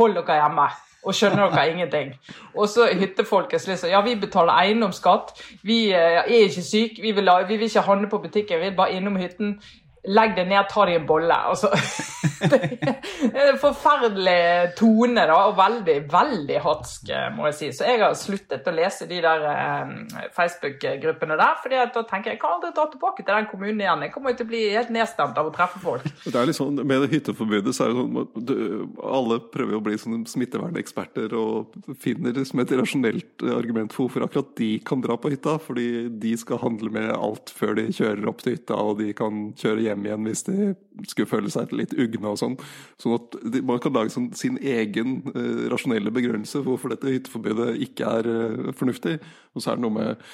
Hold 0.00 0.16
dere 0.16 0.38
hjemme. 0.40 0.64
Og 1.06 1.14
skjønner 1.14 1.52
dere 1.52 1.66
ingenting. 1.70 2.14
Og 2.56 2.70
så 2.72 2.88
hyttefolket 2.96 3.62
som 3.62 3.74
liksom 3.74 3.92
Ja, 3.92 4.00
vi 4.02 4.16
betaler 4.18 4.56
eiendomsskatt. 4.56 5.34
Vi 5.62 5.90
eh, 5.92 6.22
er 6.24 6.46
ikke 6.48 6.64
syke. 6.64 7.02
Vi 7.04 7.12
vil, 7.12 7.30
vi 7.48 7.60
vil 7.60 7.68
ikke 7.68 7.84
handle 7.86 8.08
på 8.08 8.22
butikken. 8.24 8.58
Vi 8.62 8.70
vil 8.70 8.78
bare 8.78 8.96
innom 8.96 9.20
hytten. 9.20 9.58
Legg 10.06 10.36
deg 10.38 10.50
ned, 10.52 10.68
ta 10.70 10.86
deg 10.86 11.00
en 11.00 11.08
bolle. 11.08 11.36
Altså, 11.50 11.72
det 12.52 13.32
er 13.32 13.50
en 13.50 13.58
forferdelig 13.58 14.76
tone, 14.78 15.26
da, 15.26 15.40
og 15.48 15.56
veldig, 15.58 15.98
veldig 16.12 16.62
hatsk, 16.62 17.10
må 17.34 17.48
jeg 17.50 17.58
si. 17.58 17.70
Så 17.74 17.88
jeg 17.90 18.02
har 18.04 18.14
sluttet 18.18 18.70
å 18.70 18.74
lese 18.76 19.08
de 19.10 19.18
der 19.24 19.46
eh, 19.50 20.28
Facebook-gruppene 20.36 21.38
der, 21.40 21.58
fordi 21.62 21.82
da 21.96 22.04
tenker 22.06 22.32
jeg 22.32 22.36
jeg 22.36 22.42
kan 22.42 22.56
aldri 22.58 22.72
dra 22.76 22.84
tilbake 22.92 23.24
til 23.24 23.32
den 23.32 23.48
kommunen 23.48 23.80
igjen. 23.80 24.02
Jeg 24.04 24.12
kommer 24.12 24.32
jo 24.32 24.38
til 24.40 24.46
å 24.46 24.50
bli 24.50 24.62
helt 24.74 24.90
nedstemt 24.92 25.38
av 25.40 25.48
å 25.48 25.52
treffe 25.54 25.80
folk. 25.80 26.04
Det 26.26 26.36
er 26.36 26.50
litt 26.50 26.58
sånn, 26.58 26.76
Med 26.84 27.00
det 27.02 27.10
hytteforbudet 27.14 27.72
så 27.76 27.86
er 27.86 27.94
det 27.94 28.02
sånn 28.02 28.96
alle 29.16 29.38
prøver 29.52 29.78
å 29.78 29.82
bli 29.84 29.96
sånne 30.00 30.28
smitteverneksperter 30.28 31.32
og 31.38 31.76
finner 32.02 32.36
som 32.44 32.60
et 32.60 32.74
rasjonelt 32.76 33.44
argument 33.54 33.94
for 33.94 34.06
hvorfor 34.06 34.26
akkurat 34.26 34.52
de 34.60 34.70
kan 34.86 35.00
dra 35.04 35.16
på 35.16 35.32
hytta. 35.32 35.56
Fordi 35.62 35.88
de 36.20 36.34
skal 36.36 36.60
handle 36.60 36.92
med 36.92 37.08
alt 37.14 37.52
før 37.56 37.78
de 37.78 37.88
kjører 37.96 38.28
opp 38.28 38.44
til 38.44 38.58
hytta, 38.58 38.76
og 38.76 39.00
de 39.00 39.12
kan 39.16 39.48
kjøre 39.56 39.86
hjem 39.86 39.95
hjem 39.96 40.06
igjen 40.06 40.28
hvis 40.28 40.44
de 40.46 41.06
skulle 41.08 41.30
føle 41.30 41.52
seg 41.52 41.72
litt 41.76 41.94
ugne 41.96 42.32
og 42.32 42.38
sånn. 42.40 42.58
Sånn 43.00 43.16
at 43.16 43.38
man 43.66 43.80
kan 43.82 43.96
lage 43.96 44.14
sånn, 44.14 44.30
sin 44.36 44.60
egen 44.60 45.18
uh, 45.32 45.66
rasjonelle 45.72 46.12
begrunnelse 46.14 46.60
for 46.60 46.74
hvorfor 46.74 46.94
dette 46.94 47.14
hytteforbudet 47.14 47.74
ikke 47.88 48.12
er 48.20 48.30
uh, 48.30 48.70
fornuftig. 48.76 49.18
Og 49.56 49.64
så 49.64 49.72
er 49.72 49.80
det 49.80 49.86
noe 49.86 49.96
med 49.96 50.24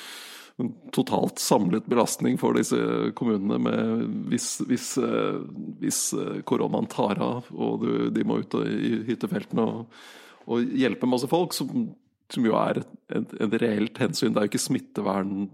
en 0.61 0.69
totalt 0.92 1.40
samlet 1.40 1.87
belastning 1.88 2.37
for 2.38 2.59
disse 2.59 2.76
kommunene 3.16 3.57
med 3.62 4.02
hvis, 4.33 4.59
hvis, 4.69 4.92
uh, 5.00 5.40
hvis 5.81 6.02
koronaen 6.49 6.90
tar 6.92 7.23
av 7.23 7.49
og 7.54 7.87
du, 7.87 7.92
de 8.12 8.26
må 8.28 8.42
ut 8.42 8.59
i 8.66 8.99
hyttefeltene 9.09 9.64
og, 9.64 10.04
og 10.50 10.76
hjelpe 10.76 11.09
masse 11.09 11.31
folk, 11.31 11.54
som 11.57 11.92
som 12.32 12.46
jo 12.46 12.56
er 12.58 12.82
et, 12.82 13.36
reelt 13.62 14.00
hensyn. 14.00 14.32
Det 14.32 14.40
er 14.40 14.46
jo 14.46 14.52
ikke 14.52 14.66
smittevern 14.66 15.48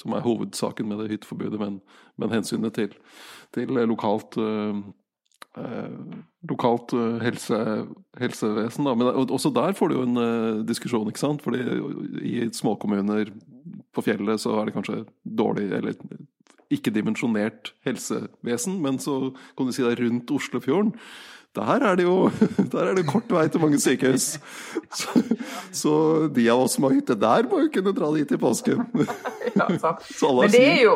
som 0.00 0.16
er 0.16 0.24
hovedsaken 0.24 0.88
med 0.88 1.02
det 1.02 1.10
hytteforbudet, 1.12 1.60
men, 1.60 1.80
men 2.20 2.34
hensynet 2.34 2.76
til, 2.78 2.94
til 3.54 3.80
lokalt 3.84 4.38
øh, 4.40 4.82
lokalt 6.48 6.94
eh, 6.96 7.20
helse, 7.22 7.58
helsevesen. 8.18 8.88
Da. 8.88 8.94
Men 8.94 9.30
også 9.30 9.52
der 9.54 9.72
får 9.72 9.88
du 9.88 9.98
jo 9.98 10.06
en 10.06 10.16
øh, 10.16 10.68
diskusjon, 10.68 11.08
ikke 11.08 11.22
sant. 11.22 11.42
Fordi 11.42 11.62
i 12.22 12.48
småkommuner 12.52 13.30
på 13.94 14.02
fjellet 14.02 14.40
så 14.42 14.58
er 14.58 14.68
det 14.68 14.74
kanskje 14.74 15.04
dårlig 15.24 15.70
eller 15.72 15.94
ikke 16.74 16.90
dimensjonert 16.90 17.74
helsevesen, 17.86 18.80
men 18.82 18.98
så 18.98 19.30
kan 19.56 19.68
du 19.68 19.72
si 19.72 19.84
det 19.84 19.94
er 19.94 20.04
rundt 20.04 20.32
Oslofjorden. 20.34 20.94
Der 21.54 21.86
er 21.86 21.96
det 21.96 22.06
jo 22.06 22.30
der 22.72 22.90
er 22.90 22.98
det 22.98 23.06
kort 23.06 23.30
vei 23.30 23.46
til 23.48 23.62
mange 23.62 23.80
sykehus. 23.80 24.34
Så, 25.00 25.24
så 25.74 25.94
de 26.30 26.44
av 26.50 26.64
oss 26.66 26.76
som 26.76 26.86
har 26.86 26.94
hytte 26.94 27.16
der, 27.18 27.46
må 27.50 27.64
jo 27.64 27.72
kunne 27.74 27.94
dra 27.96 28.12
dit 28.14 28.30
i 28.34 28.40
påsken. 28.40 28.86
Ja, 29.54 29.68
Men 29.70 30.50
det 30.50 30.62
er 30.66 30.80
jo 30.82 30.94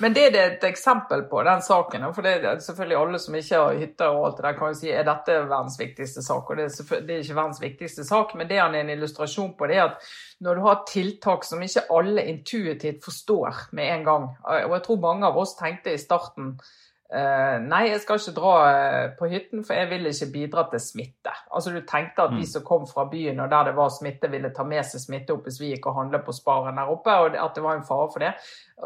men 0.00 0.14
det 0.16 0.22
er 0.26 0.30
det 0.32 0.42
et 0.44 0.64
eksempel 0.70 1.26
på, 1.30 1.42
den 1.44 1.62
saken. 1.64 2.06
For 2.16 2.24
det 2.24 2.32
er 2.38 2.60
selvfølgelig 2.64 2.96
alle 2.96 3.18
som 3.20 3.36
ikke 3.36 3.60
har 3.60 3.80
hytter 3.80 4.12
og 4.12 4.26
alt 4.26 4.38
det 4.38 4.46
der, 4.46 4.56
kan 4.58 4.72
jo 4.72 4.78
si 4.78 4.92
er 4.92 5.04
dette 5.04 5.36
verdens 5.50 5.76
viktigste 5.80 6.24
sak. 6.24 6.50
Og 6.50 6.56
det 6.56 6.66
er, 6.66 7.02
det 7.04 7.14
er 7.14 7.24
ikke 7.24 7.36
verdens 7.36 7.60
viktigste 7.62 8.06
sak, 8.08 8.32
men 8.38 8.48
det 8.48 8.60
han 8.60 8.76
er 8.76 8.86
en 8.86 8.94
illustrasjon 8.96 9.52
på 9.58 9.68
det 9.68 9.76
er 9.76 9.90
at 9.90 10.08
når 10.44 10.58
du 10.58 10.64
har 10.66 10.82
tiltak 10.88 11.44
som 11.48 11.62
ikke 11.64 11.86
alle 11.92 12.24
intuitivt 12.32 13.04
forstår 13.04 13.66
med 13.76 13.88
en 13.88 14.02
gang 14.04 14.26
Og 14.44 14.74
jeg 14.74 14.82
tror 14.84 14.98
mange 15.00 15.28
av 15.28 15.38
oss 15.40 15.54
tenkte 15.56 15.94
i 15.94 16.00
starten 16.00 16.58
Uh, 17.06 17.60
nei, 17.62 17.84
jeg 17.92 18.00
skal 18.02 18.18
ikke 18.18 18.32
dra 18.34 18.52
uh, 18.66 19.02
på 19.14 19.28
hytten, 19.30 19.60
for 19.66 19.78
jeg 19.78 19.86
vil 19.92 20.08
ikke 20.10 20.26
bidra 20.32 20.64
til 20.72 20.80
smitte. 20.82 21.30
Altså 21.54 21.70
Du 21.70 21.78
tenkte 21.86 22.24
at 22.24 22.32
de 22.34 22.42
mm. 22.42 22.48
som 22.50 22.64
kom 22.66 22.86
fra 22.90 23.04
byen 23.10 23.38
og 23.44 23.50
der 23.52 23.68
det 23.68 23.74
var 23.76 23.92
smitte, 23.94 24.30
ville 24.32 24.50
ta 24.54 24.64
med 24.66 24.82
seg 24.88 25.04
smitte 25.04 25.36
opp 25.36 25.46
hvis 25.46 25.60
vi 25.62 25.70
gikk 25.70 25.86
og 25.86 26.00
handlet 26.00 26.24
på 26.26 26.34
Sparen 26.34 26.80
der 26.80 26.90
oppe, 26.90 27.14
og 27.14 27.36
at 27.38 27.54
det 27.54 27.62
var 27.62 27.78
en 27.78 27.86
fare 27.86 28.08
for 28.10 28.24
det. 28.24 28.32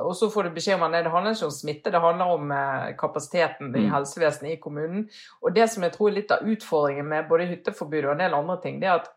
Og 0.05 0.13
så 0.19 0.29
får 0.35 0.47
du 0.47 0.59
beskjed 0.59 0.77
om 0.77 0.85
at 0.91 0.99
det 0.99 1.15
handler 1.15 1.39
ikke 1.39 1.49
om 1.49 1.55
smitte, 1.57 1.95
det 1.95 2.03
handler 2.05 2.35
om 2.35 2.53
uh, 2.53 2.91
kapasiteten 3.01 3.73
i 3.73 3.87
mm. 3.87 3.95
helsevesenet 3.95 4.53
i 4.53 4.61
kommunen. 4.61 5.07
Og 5.41 5.57
det 5.57 5.71
som 5.73 5.89
jeg 5.89 5.97
tror 5.97 6.11
er 6.11 6.19
litt 6.19 6.37
av 6.37 6.45
utfordringen 6.45 7.09
med 7.09 7.31
både 7.31 7.49
hytteforbudet 7.55 8.11
og 8.11 8.19
en 8.19 8.25
del 8.27 8.37
andre 8.37 8.59
ting, 8.67 8.83
det 8.85 8.91
er 8.91 9.01
at 9.01 9.09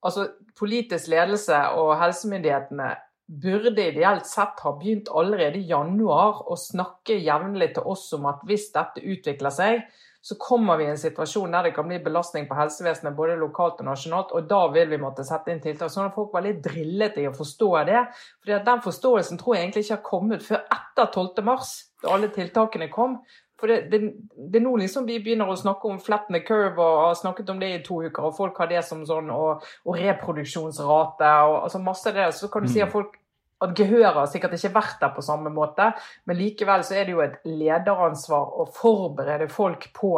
altså, 0.00 0.30
politisk 0.58 1.12
ledelse 1.12 1.60
og 1.76 1.98
helsemyndighetene 2.00 2.94
burde 3.28 3.88
ideelt 3.90 4.26
sett 4.26 4.60
ha 4.64 4.72
begynt 4.78 5.10
allerede 5.12 5.60
i 5.60 5.68
januar 5.68 6.46
å 6.48 6.56
snakke 6.56 7.18
jevnlig 7.20 7.74
til 7.76 7.88
oss 7.92 8.06
om 8.16 8.28
at 8.30 8.40
hvis 8.48 8.70
dette 8.72 9.04
utvikler 9.04 9.52
seg, 9.52 9.82
så 10.20 10.34
kommer 10.40 10.76
vi 10.76 10.84
i 10.84 10.90
en 10.90 10.98
situasjon 10.98 11.52
der 11.54 11.68
det 11.68 11.74
kan 11.76 11.86
bli 11.88 12.00
belastning 12.02 12.48
på 12.48 12.56
helsevesenet 12.58 13.16
både 13.16 13.36
lokalt 13.38 13.78
og 13.80 13.86
nasjonalt, 13.88 14.32
og 14.34 14.48
da 14.50 14.64
vil 14.74 14.88
vi 14.90 14.98
måtte 15.00 15.24
sette 15.24 15.52
inn 15.52 15.60
tiltak. 15.62 15.92
Sånn 15.92 16.08
at 16.08 16.16
folk 16.16 16.32
var 16.34 16.44
litt 16.44 16.58
drillet 16.64 17.20
i 17.22 17.28
å 17.28 17.34
forstå 17.36 17.68
det. 17.88 18.02
fordi 18.40 18.56
at 18.56 18.66
Den 18.66 18.82
forståelsen 18.84 19.38
tror 19.38 19.54
jeg 19.54 19.64
egentlig 19.64 19.84
ikke 19.84 19.96
har 19.96 20.08
kommet 20.08 20.42
før 20.44 20.64
etter 20.64 21.12
12. 21.12 21.44
mars, 21.46 21.70
da 22.02 22.16
alle 22.16 22.32
tiltakene 22.34 22.90
kom. 22.90 23.20
For 23.58 23.70
det, 23.70 23.88
det, 23.90 23.98
det, 24.36 24.60
er 24.60 24.62
nå 24.62 24.76
liksom 24.78 25.06
vi 25.08 25.18
begynner 25.22 25.50
å 25.50 25.56
snakke 25.58 25.88
om 25.90 25.96
flatten 26.02 26.38
curve 26.46 26.78
og 26.78 27.00
har 27.08 27.16
snakket 27.18 27.48
om 27.50 27.62
det 27.62 27.70
i 27.74 27.80
to 27.86 28.02
uker, 28.04 28.28
og 28.28 28.36
folk 28.36 28.60
har 28.62 28.70
det 28.70 28.84
som 28.86 29.02
sånn, 29.06 29.32
og, 29.34 29.64
og 29.84 29.98
reproduksjonsrate 29.98 31.32
og 31.48 31.56
altså 31.64 31.80
masse 31.82 32.06
av 32.10 32.20
det. 32.20 32.28
Så 32.38 32.50
kan 32.52 32.62
du 32.62 32.70
si 32.70 32.82
at 32.84 32.92
mm. 32.92 32.94
folk 32.94 33.18
at 33.64 33.72
gehøret 33.74 34.14
har 34.14 34.28
sikkert 34.30 34.54
ikke 34.54 34.76
vært 34.76 35.00
der 35.02 35.14
på 35.16 35.24
samme 35.26 35.50
måte, 35.50 35.90
men 36.30 36.38
likevel 36.38 36.84
så 36.86 36.94
er 36.94 37.08
det 37.08 37.16
jo 37.16 37.24
et 37.24 37.40
lederansvar 37.48 38.52
å 38.62 38.68
forberede 38.70 39.48
folk 39.50 39.88
på 39.96 40.12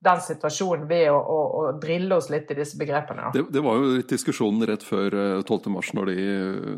den 0.00 0.20
situasjonen 0.24 0.86
ved 0.88 1.10
å, 1.12 1.16
å, 1.18 1.38
å, 1.60 1.62
drille 1.80 2.16
oss 2.16 2.30
litt 2.32 2.48
i 2.52 2.56
disse 2.56 2.78
begrepene. 2.80 3.28
Det, 3.34 3.42
det, 3.52 3.60
var 3.64 3.76
jo 3.76 3.90
litt 3.98 4.08
diskusjonen 4.08 4.64
rett 4.70 4.84
før 4.86 5.12
12.3, 5.44 5.72
mars 5.74 5.90
når, 5.96 6.12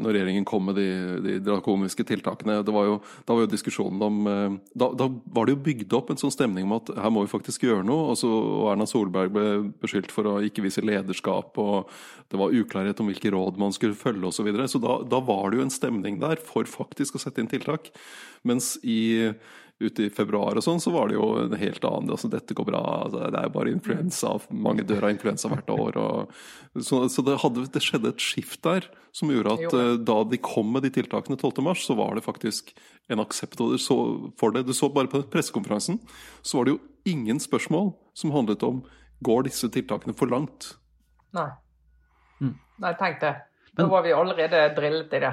når 0.03 0.17
regjeringen 0.17 0.47
kom 0.49 0.67
med 0.67 0.81
de, 0.81 0.89
de 1.23 1.37
drakoniske 1.47 2.07
tiltakene. 2.09 2.59
Var 2.67 2.89
jo, 2.89 2.97
da 3.29 3.37
var 3.37 3.45
jo 3.45 3.53
diskusjonen 3.53 4.03
om 4.09 4.19
eh, 4.27 4.59
da, 4.75 4.91
da, 4.99 5.07
var 5.37 5.47
det 5.47 5.55
jo 5.55 5.63
bygd 5.69 5.97
opp 6.01 6.11
en 6.11 6.19
sånn 6.19 6.35
stemning 6.35 6.67
om 6.67 6.77
at 6.81 6.91
her 6.99 7.15
må 7.15 7.23
vi 7.23 7.31
faktisk 7.31 7.69
gjøre 7.69 7.87
noe. 7.87 8.11
Og, 8.11 8.19
så, 8.19 8.33
og 8.33 8.73
Erna 8.75 8.91
Solberg 8.91 9.35
ble 9.39 9.47
beskyldt 9.85 10.11
for 10.15 10.27
å 10.27 10.37
ikke 10.43 10.67
vise 10.67 10.83
lederskap, 10.83 11.63
og 11.63 11.93
det 12.33 12.43
var 12.43 12.59
uklarhet 12.59 12.99
om 13.05 13.11
hvilke 13.13 13.31
råd 13.31 13.63
man 13.63 13.75
skulle 13.77 13.99
følge 13.99 14.27
osv. 14.27 14.43
Så, 14.43 14.51
videre. 14.51 14.67
så 14.67 14.83
da, 14.83 14.99
da 15.07 15.23
var 15.23 15.53
det 15.53 15.61
jo 15.61 15.69
en 15.69 15.71
stemning 15.71 16.19
der 16.19 16.43
for 16.43 16.67
faktisk 16.67 17.15
å 17.15 17.23
sette 17.23 17.39
inn 17.39 17.51
tiltak. 17.51 17.93
Mens 18.43 18.75
i 18.83 19.31
ute 19.83 20.07
i 20.07 20.11
februar 20.13 20.59
og 20.59 20.65
sånn, 20.65 20.81
så 20.83 20.93
var 20.95 21.11
det 21.11 21.17
jo 21.17 21.27
en 21.43 21.55
helt 21.59 21.85
annen 21.87 22.13
altså, 22.15 22.31
Dette 22.31 22.55
går 22.57 22.67
bra, 22.69 22.83
altså, 23.07 23.25
det 23.33 23.41
er 23.41 23.53
bare 23.55 23.73
influensa. 23.73 24.35
Mange 24.55 24.85
dør 24.87 25.09
av 25.09 25.15
influensa 25.15 25.51
hvert 25.51 25.73
år. 25.75 25.99
Og, 25.99 26.35
så, 26.79 27.03
så 27.13 27.25
det, 27.27 27.39
hadde, 27.43 27.67
det, 27.75 27.83
skjedde 27.83 28.13
et 28.13 28.23
skift 28.23 28.63
der 28.67 28.87
som 29.17 29.33
gjorde 29.33 29.57
at 29.59 29.77
uh, 29.77 29.95
da 30.01 30.23
de 30.29 30.39
kom 30.41 30.71
med 30.73 30.87
de 30.87 30.93
tiltakene 30.95 31.37
12.3, 31.37 31.75
så 31.83 31.97
var 31.99 32.17
det 32.17 32.25
faktisk 32.25 32.73
en 33.13 33.23
aksept 33.23 33.61
for 33.61 34.55
det. 34.55 34.65
Du 34.69 34.75
så 34.77 34.91
bare 34.93 35.11
på 35.11 35.25
pressekonferansen, 35.33 36.01
så 36.43 36.59
var 36.59 36.69
det 36.69 36.77
jo 36.77 36.83
ingen 37.09 37.43
spørsmål 37.43 37.93
som 38.17 38.33
handlet 38.35 38.63
om 38.67 38.85
går 39.23 39.49
disse 39.49 39.69
tiltakene 39.73 40.15
for 40.19 40.31
langt. 40.31 40.75
Nei. 41.37 41.51
Mm. 42.43 42.57
Nei, 42.83 42.93
tenk 42.99 43.21
det. 43.23 43.35
Da 43.79 43.87
var 43.89 44.05
vi 44.05 44.13
allerede 44.13 44.67
drillet 44.77 45.15
i 45.17 45.23
det. 45.23 45.33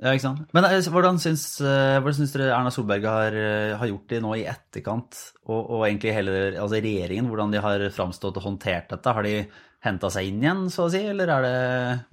Ja, 0.00 0.14
ikke 0.14 0.24
sant. 0.24 0.44
Men 0.56 0.64
eh, 0.64 0.78
hvordan 0.88 1.18
syns, 1.20 1.44
eh, 1.60 1.98
hvordan 2.00 2.16
syns 2.16 2.30
dere 2.32 2.52
Erna 2.56 2.70
Solberg 2.72 3.04
har, 3.04 3.34
eh, 3.36 3.72
har, 3.76 3.88
gjort 3.90 4.06
det 4.08 4.20
nå 4.24 4.30
i 4.38 4.46
etterkant, 4.48 5.18
og, 5.44 5.58
og 5.60 5.82
egentlig 5.84 6.14
hele 6.16 6.36
altså 6.54 6.78
regjeringen, 6.78 7.28
hvordan 7.28 7.52
de 7.52 7.60
har 7.60 7.84
framstått 7.92 8.38
og 8.40 8.46
håndtert 8.46 8.88
dette? 8.94 9.12
Har 9.16 9.28
de 9.28 9.34
henta 9.84 10.10
seg 10.12 10.28
inn 10.28 10.40
igjen, 10.40 10.62
så 10.72 10.86
å 10.86 10.92
si, 10.92 11.02
eller 11.08 11.30
er 11.32 11.44
det 11.44 11.52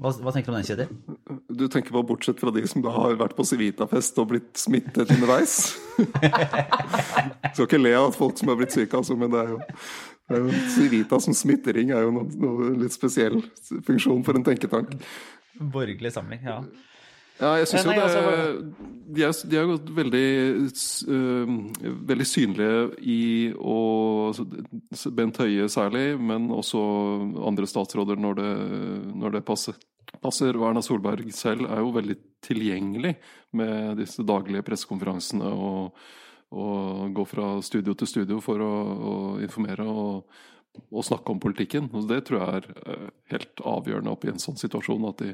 Hva, 0.04 0.12
hva 0.24 0.34
tenker 0.36 0.52
du 0.52 0.54
om 0.54 0.58
den, 0.60 0.68
Kjetil? 0.68 1.40
Du 1.48 1.66
tenker 1.72 1.96
på 1.96 2.04
bortsett 2.08 2.44
fra 2.44 2.52
de 2.56 2.64
som 2.68 2.84
da 2.84 2.92
har 2.96 3.16
vært 3.20 3.36
på 3.40 3.48
Civita-fest 3.48 4.20
og 4.24 4.30
blitt 4.34 4.52
smittet 4.60 5.12
underveis? 5.16 5.58
Skal 7.56 7.66
ikke 7.66 7.82
le 7.82 7.96
av 8.00 8.16
folk 8.16 8.40
som 8.40 8.52
har 8.52 8.60
blitt 8.60 8.76
syke, 8.76 9.00
altså, 9.00 9.16
men 9.20 9.32
det 9.32 9.46
er 9.46 9.56
jo 9.56 9.64
det 10.28 10.36
er 10.36 10.44
jo 10.44 10.62
Civita 10.74 11.22
som 11.24 11.36
smittering 11.36 11.94
er 11.96 12.04
jo 12.04 12.12
noe, 12.12 12.28
noe 12.36 12.74
litt 12.82 12.92
spesiell 12.92 13.40
funksjon 13.88 14.26
for 14.28 14.36
en 14.36 14.44
tenketank. 14.44 14.92
Borgerlig 15.56 16.12
samling, 16.12 16.44
ja. 16.44 16.60
Ja, 17.38 17.54
jeg 17.60 17.68
syns 17.70 17.86
jo 17.86 17.94
det 17.94 18.02
altså, 18.02 18.22
De 19.18 19.24
er, 19.24 19.34
de 19.52 19.58
er 19.60 19.68
jo 19.68 19.76
veldig, 19.98 20.30
uh, 21.12 21.52
veldig 22.10 22.28
synlige 22.28 22.80
i 23.06 23.20
altså, 23.54 25.12
Bent 25.14 25.38
Høie 25.44 25.68
særlig, 25.72 26.08
men 26.20 26.50
også 26.54 26.82
andre 27.48 27.70
statsråder 27.70 28.20
når 28.20 28.40
det, 28.42 28.50
når 29.22 29.38
det 29.38 29.46
passer. 29.46 29.78
passer. 30.22 30.58
Erna 30.58 30.82
Solberg 30.82 31.30
selv 31.36 31.70
er 31.70 31.84
jo 31.84 31.94
veldig 31.96 32.18
tilgjengelig 32.48 33.16
med 33.58 34.02
disse 34.02 34.26
daglige 34.28 34.66
pressekonferansene 34.66 35.54
og, 35.54 36.04
og 36.58 37.16
gå 37.16 37.26
fra 37.30 37.56
studio 37.66 37.96
til 37.98 38.12
studio 38.12 38.42
for 38.44 38.62
å, 38.64 38.74
å 38.98 39.16
informere 39.44 39.88
og, 39.88 40.38
og, 40.90 41.02
snakke 41.06 41.34
om 41.34 41.42
politikken. 41.44 41.90
Og 41.94 42.10
det 42.10 42.24
tror 42.28 42.42
jeg 42.42 42.62
er 42.62 42.70
eh, 42.84 43.10
helt 43.34 43.66
avgjørende 43.66 44.14
opp 44.14 44.26
i 44.26 44.34
en 44.34 44.42
sånn 44.42 44.60
situasjon. 44.60 45.10
at 45.12 45.24
de 45.24 45.34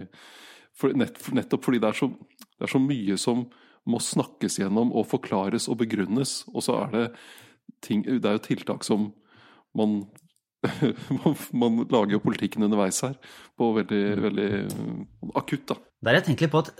for 0.77 0.95
nett, 0.97 1.19
nettopp 1.35 1.67
fordi 1.67 1.81
det 1.83 1.91
er, 1.91 1.99
så, 1.99 2.09
det 2.57 2.67
er, 2.67 2.71
så, 2.73 2.81
mye 2.81 3.17
som 3.21 3.45
må 3.89 3.99
snakkes 4.01 4.59
gjennom 4.61 4.93
og 4.95 5.07
forklares 5.11 5.67
og 5.71 5.79
begrunnes. 5.83 6.41
Og 6.53 6.65
så 6.65 6.79
er 6.85 6.93
det 6.93 7.05
ting 7.83 8.03
Det 8.03 8.23
er 8.27 8.37
jo 8.37 8.45
tiltak 8.47 8.85
som 8.87 9.11
man 9.75 10.03
man 11.61 11.81
lager 11.91 12.15
jo 12.15 12.21
politikken 12.23 12.63
underveis 12.63 13.01
her 13.03 13.17
på 13.59 13.73
veldig, 13.75 14.03
veldig 14.23 14.49
akutt, 15.35 15.65
da. 15.73 15.75
Der 16.07 16.19
jeg 16.19 16.25
tenker 16.29 16.47
litt 16.47 16.53
på 16.53 16.61
at 16.63 16.71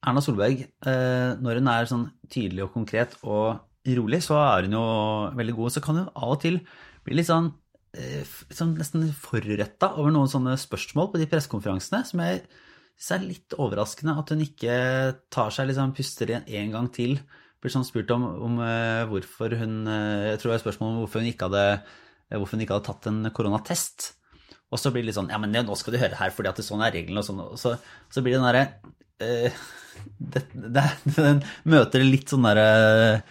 Erna 0.00 0.22
Solberg, 0.24 0.66
eh, 0.88 1.30
når 1.40 1.60
hun 1.60 1.70
er 1.72 1.88
sånn 1.88 2.06
tydelig 2.32 2.66
og 2.66 2.74
konkret 2.76 3.16
og 3.20 3.60
rolig, 3.96 4.22
så 4.24 4.38
er 4.40 4.68
hun 4.68 4.76
jo 4.76 4.84
veldig 5.36 5.56
god. 5.56 5.74
Så 5.74 5.82
kan 5.84 6.00
hun 6.00 6.08
av 6.12 6.36
og 6.36 6.40
til 6.44 6.60
bli 7.04 7.16
litt 7.16 7.28
sånn, 7.28 7.50
eh, 7.96 8.24
sånn 8.52 8.76
nesten 8.80 9.08
forretta 9.16 9.94
over 9.96 10.12
noen 10.14 10.30
sånne 10.30 10.56
spørsmål 10.60 11.12
på 11.12 11.20
de 11.20 11.28
pressekonferansene 11.30 12.04
som 12.08 12.24
jeg 12.24 12.44
det 13.00 13.16
er 13.16 13.24
litt 13.24 13.54
overraskende 13.56 14.14
at 14.20 14.30
hun 14.32 14.42
ikke 14.44 14.74
tar 15.32 15.52
seg 15.54 15.70
liksom, 15.70 15.94
puster 15.96 16.30
igjen 16.30 16.48
en 16.60 16.74
gang 16.74 16.88
til. 16.92 17.16
Blir 17.60 17.72
sånn 17.72 17.86
spurt 17.88 18.10
om, 18.12 18.26
om 18.44 18.60
uh, 18.60 19.08
hvorfor 19.08 19.56
hun 19.60 19.82
uh, 19.88 20.30
Jeg 20.30 20.40
tror 20.40 20.52
det 20.52 20.58
er 20.58 20.62
spørsmål 20.64 20.92
om 20.92 21.02
hvorfor 21.02 21.22
hun 21.22 21.28
ikke 21.30 21.48
hadde, 21.48 21.64
uh, 21.80 22.36
hvorfor 22.36 22.56
hun 22.56 22.64
ikke 22.64 22.76
hadde 22.76 22.88
tatt 22.88 23.08
en 23.10 23.20
koronatest. 23.36 24.10
Og 24.70 24.80
så 24.80 24.92
blir 24.92 25.02
det 25.02 25.10
litt 25.10 25.18
sånn 25.18 25.32
Ja, 25.32 25.40
men 25.40 25.52
nå 25.56 25.76
skal 25.80 25.96
du 25.96 26.00
høre 26.00 26.18
her, 26.20 26.32
fordi 26.36 26.52
at 26.52 26.60
det 26.60 26.66
sånn 26.66 26.84
er 26.84 26.92
reglene, 26.94 27.22
og 27.22 27.28
sånn. 27.28 27.40
Og 27.44 27.60
så, 27.60 27.74
så 28.12 28.24
blir 28.24 28.36
det 28.36 28.40
den 28.40 28.48
derre 28.48 28.64
Den 31.20 31.40
møter 31.68 32.04
litt 32.04 32.32
sånn 32.32 32.46
derre 32.48 33.22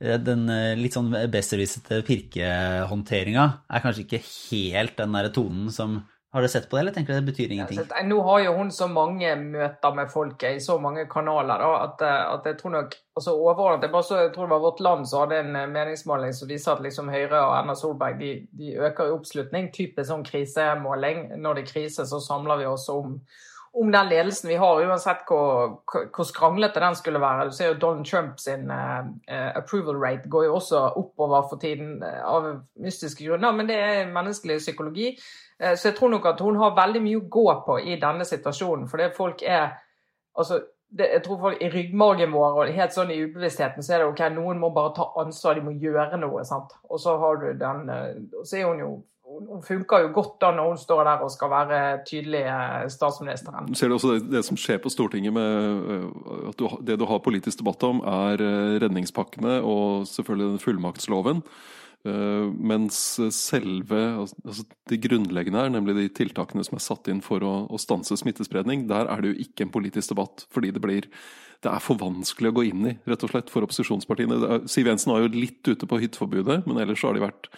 den 0.00 0.46
litt 0.80 0.94
sånn 0.96 1.12
besserwissete 1.28 1.98
pirkehåndteringa 2.08 3.42
er 3.68 3.82
kanskje 3.84 4.06
ikke 4.06 4.20
helt 4.24 4.94
den 4.96 5.12
der 5.12 5.28
tonen 5.36 5.66
som 5.74 5.98
har 6.32 6.42
du 6.42 6.48
sett 6.48 6.70
på 6.70 6.76
det, 6.76 6.80
eller 6.80 6.92
tenker 6.92 7.12
du 7.12 7.20
det 7.20 7.32
betyr 7.32 7.52
ingenting? 7.52 7.80
Ja, 7.90 8.02
nå 8.06 8.20
har 8.22 8.40
jo 8.44 8.52
hun 8.54 8.68
så 8.70 8.86
mange 8.86 9.32
møter 9.36 9.94
med 9.98 10.12
folket 10.12 10.60
i 10.60 10.62
så 10.62 10.76
mange 10.78 11.08
kanaler 11.10 11.58
da, 11.58 11.70
at, 11.88 12.04
eh, 12.06 12.18
at, 12.36 12.46
jeg 12.46 12.58
tror 12.60 12.74
nok 12.76 12.94
altså 13.18 13.34
overordnet, 13.34 13.88
jeg, 13.88 13.92
bare 13.96 14.06
så, 14.06 14.20
jeg 14.22 14.30
tror 14.36 14.46
det 14.46 14.54
var 14.54 14.62
Vårt 14.62 14.82
Land 14.86 15.08
som 15.10 15.24
hadde 15.24 15.40
en 15.42 15.58
eh, 15.58 15.66
meningsmåling 15.74 16.36
som 16.36 16.50
viser 16.52 16.76
at 16.76 16.84
liksom 16.86 17.10
Høyre 17.10 17.40
og 17.40 17.56
Erna 17.56 17.74
Solberg 17.74 18.22
de, 18.22 18.30
de 18.60 18.76
øker 18.78 19.10
i 19.10 19.16
oppslutning. 19.16 19.72
Typisk 19.74 20.06
sånn 20.12 20.22
krisemåling. 20.26 21.32
Når 21.42 21.58
det 21.58 21.66
er 21.66 21.72
krise, 21.72 22.06
så 22.06 22.22
samler 22.22 22.62
vi 22.62 22.70
oss 22.70 22.86
om, 22.94 23.18
om 23.72 23.92
den 23.92 24.08
ledelsen 24.08 24.48
vi 24.48 24.56
har, 24.58 24.82
uansett 24.82 25.22
hvor, 25.28 25.76
hvor 25.86 26.26
skranglete 26.26 26.80
den 26.82 26.96
skulle 26.98 27.20
være. 27.22 27.46
Du 27.50 27.54
ser 27.54 27.70
jo 27.70 27.78
Donald 27.78 28.06
Trump 28.06 28.40
sin 28.40 28.70
uh, 28.70 29.06
approval 29.54 30.00
rate 30.02 30.28
går 30.28 30.44
jo 30.44 30.54
også 30.54 30.80
oppover 30.98 31.46
for 31.48 31.62
tiden 31.62 32.02
uh, 32.02 32.18
av 32.26 32.48
mystiske 32.82 33.24
grunner, 33.24 33.54
men 33.54 33.70
det 33.70 33.76
er 33.78 34.10
menneskelig 34.10 34.58
psykologi. 34.58 35.12
Uh, 35.62 35.76
så 35.76 35.88
jeg 35.88 35.96
tror 35.98 36.10
nok 36.16 36.26
at 36.26 36.42
hun 36.42 36.58
har 36.58 36.74
veldig 36.76 37.02
mye 37.04 37.20
å 37.22 37.30
gå 37.30 37.46
på 37.66 37.78
i 37.86 37.96
denne 38.02 38.26
situasjonen, 38.26 38.88
fordi 38.90 39.08
folk 39.16 39.46
er 39.46 39.78
altså 40.38 40.60
det, 40.90 41.06
jeg 41.12 41.22
tror 41.22 41.38
folk, 41.38 41.60
I 41.62 41.68
ryggmargen 41.70 42.32
vår 42.34 42.56
og 42.64 42.72
helt 42.74 42.94
sånn 42.94 43.12
i 43.14 43.20
ubevisstheten 43.22 43.84
så 43.86 43.94
er 43.94 44.02
det 44.02 44.08
ok, 44.10 44.24
noen 44.34 44.58
må 44.58 44.72
bare 44.74 44.90
ta 44.96 45.06
ansvar, 45.22 45.54
de 45.54 45.62
må 45.62 45.76
gjøre 45.78 46.18
noe. 46.18 46.42
sant? 46.44 46.74
Og 46.90 46.98
så 46.98 47.14
har 47.22 47.38
du 47.38 47.52
den, 47.60 47.84
så 48.42 48.58
er 48.58 48.66
hun 48.66 48.82
jo 48.82 48.90
hun 49.30 49.62
funker 49.64 50.04
jo 50.04 50.12
godt 50.14 50.36
da 50.42 50.50
når 50.54 50.72
hun 50.72 50.80
står 50.80 51.02
der 51.06 51.24
og 51.24 51.32
skal 51.32 51.52
være 51.52 51.80
tydelig 52.08 52.44
statsministeren. 52.92 53.72
Ser 53.78 53.90
du 53.90 53.96
også 53.96 54.14
det, 54.16 54.30
det 54.32 54.44
som 54.46 54.58
skjer 54.60 54.80
på 54.82 54.92
Stortinget 54.92 55.34
med 55.34 55.90
øh, 55.94 56.06
at 56.50 56.58
du, 56.58 56.68
det 56.86 56.98
du 57.00 57.06
har 57.08 57.22
politisk 57.24 57.62
debatt 57.62 57.84
om, 57.86 58.02
er 58.04 58.42
øh, 58.42 58.78
redningspakkene 58.82 59.60
og 59.60 60.08
selvfølgelig 60.10 60.54
den 60.54 60.64
fullmaktsloven. 60.64 61.44
Mens 62.00 62.96
selve 63.36 63.98
altså 64.16 64.62
Det 64.88 65.02
grunnleggende 65.04 65.60
her, 65.60 65.68
nemlig 65.68 65.94
de 65.98 66.06
tiltakene 66.08 66.64
som 66.64 66.78
er 66.78 66.80
satt 66.80 67.10
inn 67.12 67.20
for 67.20 67.44
å, 67.44 67.50
å 67.68 67.76
stanse 67.76 68.16
smittespredning, 68.16 68.86
der 68.88 69.04
er 69.04 69.20
det 69.20 69.34
jo 69.34 69.44
ikke 69.44 69.66
en 69.66 69.74
politisk 69.74 70.14
debatt. 70.14 70.46
Fordi 70.48 70.70
det 70.72 70.80
blir 70.80 71.10
det 71.60 71.68
er 71.68 71.82
for 71.84 72.00
vanskelig 72.00 72.50
å 72.50 72.56
gå 72.56 72.64
inn 72.70 72.86
i, 72.88 72.94
rett 73.04 73.24
og 73.26 73.34
slett, 73.34 73.50
for 73.52 73.66
opposisjonspartiene. 73.66 74.62
Siv 74.70 74.88
Jensen 74.88 75.12
var 75.12 75.26
jo 75.26 75.34
litt 75.34 75.60
ute 75.68 75.84
på 75.84 75.98
hytteforbudet, 76.00 76.62
men 76.64 76.80
ellers 76.80 77.02
så 77.02 77.10
har 77.10 77.18
de 77.18 77.26
vært 77.26 77.50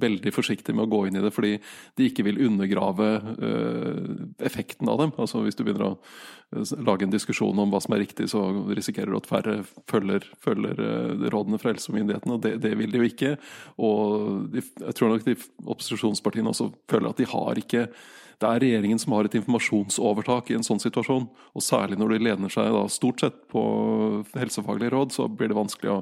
veldig 0.00 0.32
forsiktige 0.34 0.76
med 0.76 0.86
å 0.86 0.92
gå 0.92 1.00
inn 1.08 1.18
i 1.20 1.24
det 1.24 1.32
fordi 1.34 1.56
de 1.98 2.08
ikke 2.08 2.24
vil 2.26 2.40
undergrave 2.46 3.08
uh, 3.40 4.12
effekten 4.46 4.90
av 4.90 5.02
dem. 5.02 5.14
Altså 5.16 5.44
Hvis 5.44 5.58
du 5.58 5.64
begynner 5.64 5.90
å 5.90 5.92
uh, 5.96 6.72
lage 6.86 7.06
en 7.06 7.14
diskusjon 7.14 7.58
om 7.62 7.72
hva 7.72 7.82
som 7.82 7.96
er 7.96 8.04
riktig, 8.04 8.30
så 8.32 8.44
risikerer 8.70 9.12
du 9.12 9.20
at 9.20 9.30
færre 9.30 9.58
følger, 9.90 10.26
følger 10.44 10.80
uh, 10.80 11.28
rådene 11.32 11.60
fra 11.62 11.74
helsemyndighetene, 11.74 12.38
og 12.38 12.46
det, 12.46 12.56
det, 12.64 12.76
vil 12.80 12.94
de 12.94 13.02
jo 13.02 13.10
ikke. 13.10 13.34
Og 13.82 14.48
de, 14.54 14.64
jeg 14.86 14.96
tror 14.98 15.14
nok 15.14 15.28
de 15.28 15.36
opposisjonspartiene 15.66 16.54
også 16.54 16.72
føler 16.90 17.12
at 17.12 17.22
de 17.22 17.30
har 17.30 17.60
ikke 17.60 17.88
det 18.40 18.48
er 18.48 18.62
regjeringen 18.62 19.00
som 19.00 19.12
har 19.12 19.26
et 19.28 19.34
informasjonsovertak 19.36 20.48
i 20.48 20.56
en 20.56 20.64
sånn 20.64 20.80
situasjon. 20.80 21.26
Og 21.28 21.64
særlig 21.64 21.98
når 22.00 22.14
de 22.14 22.20
lener 22.24 22.52
seg 22.52 22.70
da, 22.72 22.86
stort 22.88 23.20
sett 23.20 23.36
på 23.52 23.62
helsefaglige 24.32 24.94
råd, 24.94 25.12
så 25.12 25.26
blir 25.28 25.52
det 25.52 25.58
vanskelig 25.58 25.92
å, 25.92 25.98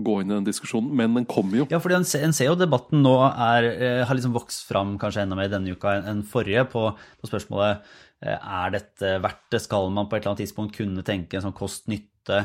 å 0.00 0.04
gå 0.04 0.16
inn 0.20 0.30
i 0.30 0.36
den 0.36 0.46
diskusjonen. 0.46 0.92
Men 0.98 1.14
den 1.16 1.28
kommer 1.28 1.62
jo. 1.62 1.68
Ja, 1.72 1.80
fordi 1.82 1.98
en, 1.98 2.06
ser 2.06 2.50
jo 2.50 2.58
debatten 2.58 3.02
nå 3.04 3.14
er, 3.28 3.68
eh, 3.72 4.02
har 4.06 4.18
liksom 4.18 4.34
vokst 4.36 4.66
fram 4.68 4.96
kanskje 5.02 5.24
enda 5.24 5.38
mer 5.38 5.50
denne 5.52 5.74
uka 5.74 5.98
enn 6.02 6.24
forrige 6.26 6.66
på, 6.72 6.88
på 6.94 7.30
spørsmålet 7.30 7.82
eh, 8.24 8.36
er 8.36 8.74
dette 8.76 9.16
verdt 9.24 9.44
det. 9.54 9.62
Skal 9.64 9.90
man 9.94 10.08
på 10.08 10.16
et 10.16 10.22
eller 10.22 10.34
annet 10.34 10.44
tidspunkt 10.46 10.76
kunne 10.78 11.06
tenke 11.06 11.38
en 11.38 11.48
sånn 11.48 11.56
kost-nytte? 11.56 12.44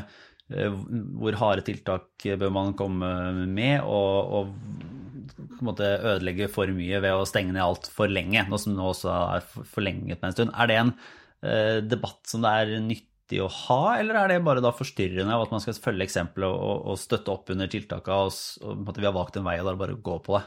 Eh, 0.52 0.82
hvor 1.20 1.38
harde 1.40 1.66
tiltak 1.68 2.28
bør 2.40 2.54
man 2.54 2.76
komme 2.78 3.12
med? 3.46 3.80
og, 3.84 4.36
og 4.38 5.62
en 5.62 5.70
ødelegge 5.78 6.48
for 6.50 6.70
mye 6.74 6.98
ved 7.00 7.14
å 7.14 7.26
stenge 7.28 7.54
ned 7.54 7.62
alt 7.62 7.86
for 7.92 8.10
lenge, 8.10 8.42
noe 8.48 8.58
som 8.60 8.74
nå 8.74 8.88
også 8.90 9.12
er 9.38 9.44
forlenget 9.70 10.18
med 10.18 10.32
en 10.32 10.34
stund. 10.34 10.54
Er 10.58 10.68
det 10.68 10.78
en 10.80 10.94
debatt 11.86 12.20
som 12.30 12.42
det 12.42 12.50
er 12.50 12.72
nyttig 13.32 13.42
å 13.42 13.50
ha, 13.68 13.98
eller 13.98 14.14
er 14.14 14.28
det 14.28 14.44
bare 14.44 14.62
da 14.62 14.72
forstyrrende 14.72 15.34
av 15.34 15.46
at 15.46 15.52
man 15.52 15.60
skal 15.60 15.74
følge 15.74 16.04
eksempelet 16.04 16.48
og, 16.48 16.88
og, 16.92 16.98
støtte 16.98 17.32
opp 17.32 17.50
under 17.50 17.68
tiltakene, 17.68 18.26
og, 18.26 18.32
og 18.62 18.90
at 18.90 18.98
vi 18.98 19.06
har 19.06 19.14
valgt 19.14 19.36
en 19.36 19.46
vei 19.46 19.60
og 19.60 19.66
da 19.66 19.76
bare 19.76 19.96
gå 19.96 20.18
på 20.22 20.36
det? 20.36 20.44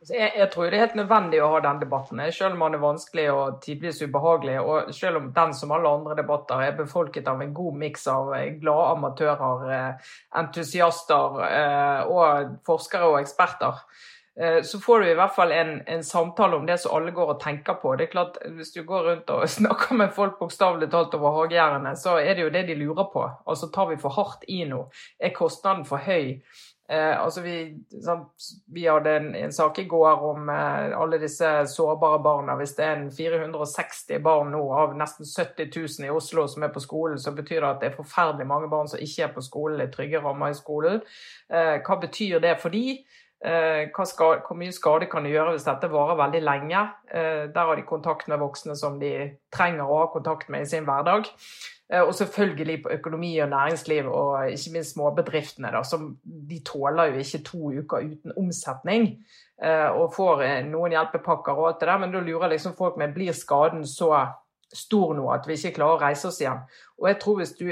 Altså, 0.00 0.14
jeg, 0.14 0.32
jeg, 0.38 0.48
tror 0.48 0.64
det 0.64 0.76
er 0.78 0.86
helt 0.86 0.94
nødvendig 0.96 1.40
å 1.44 1.50
ha 1.52 1.58
den 1.60 1.80
debatten, 1.82 2.20
selv 2.32 2.54
om 2.56 2.62
den 2.64 2.78
er 2.78 2.80
vanskelig 2.80 3.26
og 3.34 3.58
tidvis 3.60 4.00
ubehagelig. 4.00 4.54
Og 4.64 4.94
selv 4.96 5.20
om 5.20 5.26
den 5.36 5.52
som 5.52 5.74
alle 5.76 5.92
andre 5.92 6.16
debatter 6.16 6.62
er 6.64 6.78
befolket 6.78 7.28
av 7.28 7.42
en 7.44 7.52
god 7.52 7.76
miks 7.82 8.06
av 8.08 8.32
eh, 8.32 8.54
glade 8.62 8.94
amatører, 8.94 9.66
eh, 9.76 10.14
entusiaster 10.40 11.44
eh, 11.50 12.08
og 12.08 12.56
forskere 12.64 13.12
og 13.12 13.18
eksperter. 13.20 13.84
Så 14.64 14.78
får 14.80 15.02
du 15.02 15.06
i 15.10 15.16
hvert 15.18 15.34
fall 15.36 15.50
en, 15.52 15.72
en, 15.84 16.04
samtale 16.06 16.56
om 16.56 16.62
det 16.64 16.78
som 16.80 16.94
alle 16.96 17.12
går 17.12 17.34
og 17.34 17.40
tenker 17.42 17.76
på. 17.82 17.92
Det 17.98 18.06
er 18.06 18.12
klart, 18.14 18.38
Hvis 18.56 18.72
du 18.72 18.82
går 18.88 19.08
rundt 19.08 19.32
og 19.34 19.44
snakker 19.58 19.98
med 19.98 20.14
folk 20.16 20.38
bokstavelig 20.40 20.88
talt 20.90 21.14
over 21.18 21.34
hagegjerdene, 21.36 21.92
så 21.96 22.16
er 22.22 22.38
det 22.38 22.46
jo 22.46 22.54
det 22.54 22.62
de 22.70 22.78
lurer 22.80 23.10
på. 23.12 23.26
Altså, 23.44 23.68
Tar 23.74 23.90
vi 23.90 24.00
for 24.00 24.16
hardt 24.16 24.48
i 24.48 24.62
nå? 24.64 24.86
Er 25.20 25.36
kostnaden 25.36 25.84
for 25.84 26.00
høy? 26.00 26.40
Eh, 26.90 27.24
altså 27.24 27.40
vi, 27.40 27.84
sant, 28.02 28.32
vi, 28.66 28.88
hadde 28.90 29.10
en, 29.16 29.28
en, 29.38 29.52
sak 29.52 29.78
i 29.78 29.84
går 29.86 30.24
om 30.26 30.48
eh, 30.50 30.96
alle 30.98 31.20
disse 31.22 31.46
sårbare 31.70 32.18
barna. 32.24 32.56
Hvis 32.58 32.72
det 32.74 32.82
er 32.82 32.96
en 32.96 33.12
460 33.14 34.18
barn 34.24 34.50
nå 34.50 34.62
av 34.74 34.96
nesten 34.98 35.28
70 35.28 35.70
000 35.70 36.08
i 36.08 36.10
Oslo 36.10 36.48
som 36.50 36.66
er 36.66 36.72
på 36.74 36.82
skolen, 36.82 37.20
så 37.22 37.30
betyr 37.36 37.60
det 37.60 37.68
at 37.68 37.84
det 37.84 37.92
er 37.92 38.00
forferdelig 38.00 38.48
mange 38.50 38.72
barn 38.72 38.90
som 38.90 38.98
ikke 38.98 39.28
er 39.28 39.30
på 39.36 39.44
skolen, 39.46 39.84
i 39.84 39.86
trygge 39.92 40.18
rammer 40.24 40.50
i 40.50 40.58
skolen. 40.58 40.98
Eh, 41.46 41.76
hva 41.86 41.98
betyr 42.02 42.42
det 42.42 42.56
for 42.58 42.74
de? 42.74 42.98
Eh, 43.40 43.88
hvor 43.96 44.54
mye 44.54 44.72
skade 44.72 45.06
kan 45.08 45.24
det 45.24 45.32
gjøre 45.32 45.54
hvis 45.54 45.64
dette 45.64 45.88
varer 45.88 46.18
veldig 46.18 46.40
lenge? 46.44 46.80
Eh, 47.08 47.46
der 47.48 47.68
har 47.70 47.76
de 47.76 47.86
kontakt 47.88 48.28
med 48.28 48.40
voksne 48.42 48.76
som 48.76 48.98
de 49.00 49.30
trenger 49.52 49.88
å 49.88 50.02
ha 50.02 50.08
kontakt 50.12 50.50
med 50.52 50.66
i 50.66 50.68
sin 50.68 50.84
hverdag. 50.84 51.30
Eh, 51.88 52.02
og 52.02 52.12
selvfølgelig 52.14 52.82
på 52.84 52.92
økonomi 52.98 53.32
og 53.40 53.48
næringsliv, 53.54 54.10
og 54.12 54.52
ikke 54.52 54.74
minst 54.74 54.92
småbedriftene. 54.92 55.72
Da, 55.72 55.80
som 55.82 56.18
de 56.24 56.60
tåler 56.66 57.14
jo 57.14 57.24
ikke 57.24 57.42
to 57.48 57.72
uker 57.80 58.10
uten 58.12 58.36
omsetning. 58.36 59.14
Og 59.60 60.14
får 60.16 60.40
noen 60.70 60.94
hjelpepakker 60.94 61.52
og 61.52 61.66
alt 61.68 61.82
det 61.82 61.88
der, 61.90 61.98
men 62.00 62.14
da 62.14 62.22
lurer 62.24 62.48
liksom 62.48 62.72
folk 62.78 62.94
meg, 62.96 63.12
blir 63.12 63.34
skaden 63.36 63.82
så 63.84 64.14
stor 64.72 65.12
nå 65.18 65.26
at 65.34 65.44
vi 65.44 65.58
ikke 65.58 65.74
klarer 65.76 65.98
å 65.98 66.00
reise 66.00 66.30
oss 66.30 66.38
igjen. 66.40 66.62
Og 66.96 67.10
jeg 67.10 67.18
tror 67.20 67.36
hvis 67.40 67.52
du, 67.58 67.66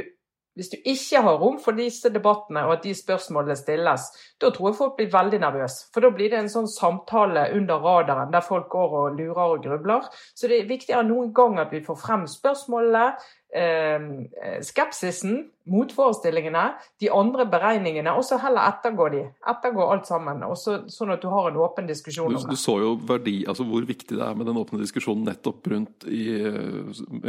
hvis 0.58 0.72
du 0.72 0.76
ikke 0.82 1.20
har 1.22 1.36
rom 1.38 1.60
for 1.62 1.78
disse 1.78 2.10
debattene 2.10 2.64
og 2.66 2.72
at 2.74 2.82
de 2.82 2.94
spørsmålene 2.98 3.54
stilles, 3.56 4.08
da 4.42 4.50
tror 4.50 4.72
jeg 4.72 4.78
folk 4.80 4.96
blir 4.98 5.12
veldig 5.12 5.38
nervøse. 5.44 5.84
For 5.94 6.02
da 6.02 6.10
blir 6.10 6.32
det 6.32 6.40
en 6.40 6.50
sånn 6.50 6.66
samtale 6.72 7.44
under 7.54 7.78
radaren 7.84 8.32
der 8.34 8.42
folk 8.42 8.66
går 8.72 8.96
og 9.00 9.20
lurer 9.20 9.54
og 9.54 9.62
grubler. 9.62 10.08
Så 10.34 10.50
det 10.50 10.58
er 10.58 10.72
viktigere 10.72 11.06
noen 11.06 11.30
gang 11.36 11.60
at 11.62 11.70
vi 11.70 11.84
får 11.86 12.00
frem 12.02 12.26
spørsmålene, 12.26 13.12
skepsisen, 13.48 15.46
motforestillingene, 15.68 16.64
de 17.00 17.08
andre 17.12 17.46
beregningene, 17.48 18.12
og 18.16 18.24
så 18.26 18.38
heller 18.40 18.68
ettergå 18.68 19.08
de. 19.12 19.22
Ettergå 19.48 19.86
alt 19.88 20.08
sammen, 20.08 20.42
også, 20.44 20.78
sånn 20.92 21.12
at 21.14 21.22
du 21.22 21.28
har 21.32 21.50
en 21.50 21.60
åpen 21.64 21.88
diskusjon 21.88 22.28
om 22.28 22.36
det. 22.36 22.56
Du 22.56 22.60
så 22.60 22.78
jo 22.82 22.94
verdi, 23.08 23.38
altså 23.48 23.66
hvor 23.68 23.84
viktig 23.88 24.18
det 24.18 24.24
er 24.24 24.38
med 24.38 24.48
den 24.48 24.60
åpne 24.60 24.80
diskusjonen 24.82 25.26
nettopp 25.28 25.68
rundt 25.72 26.08
i 26.08 26.24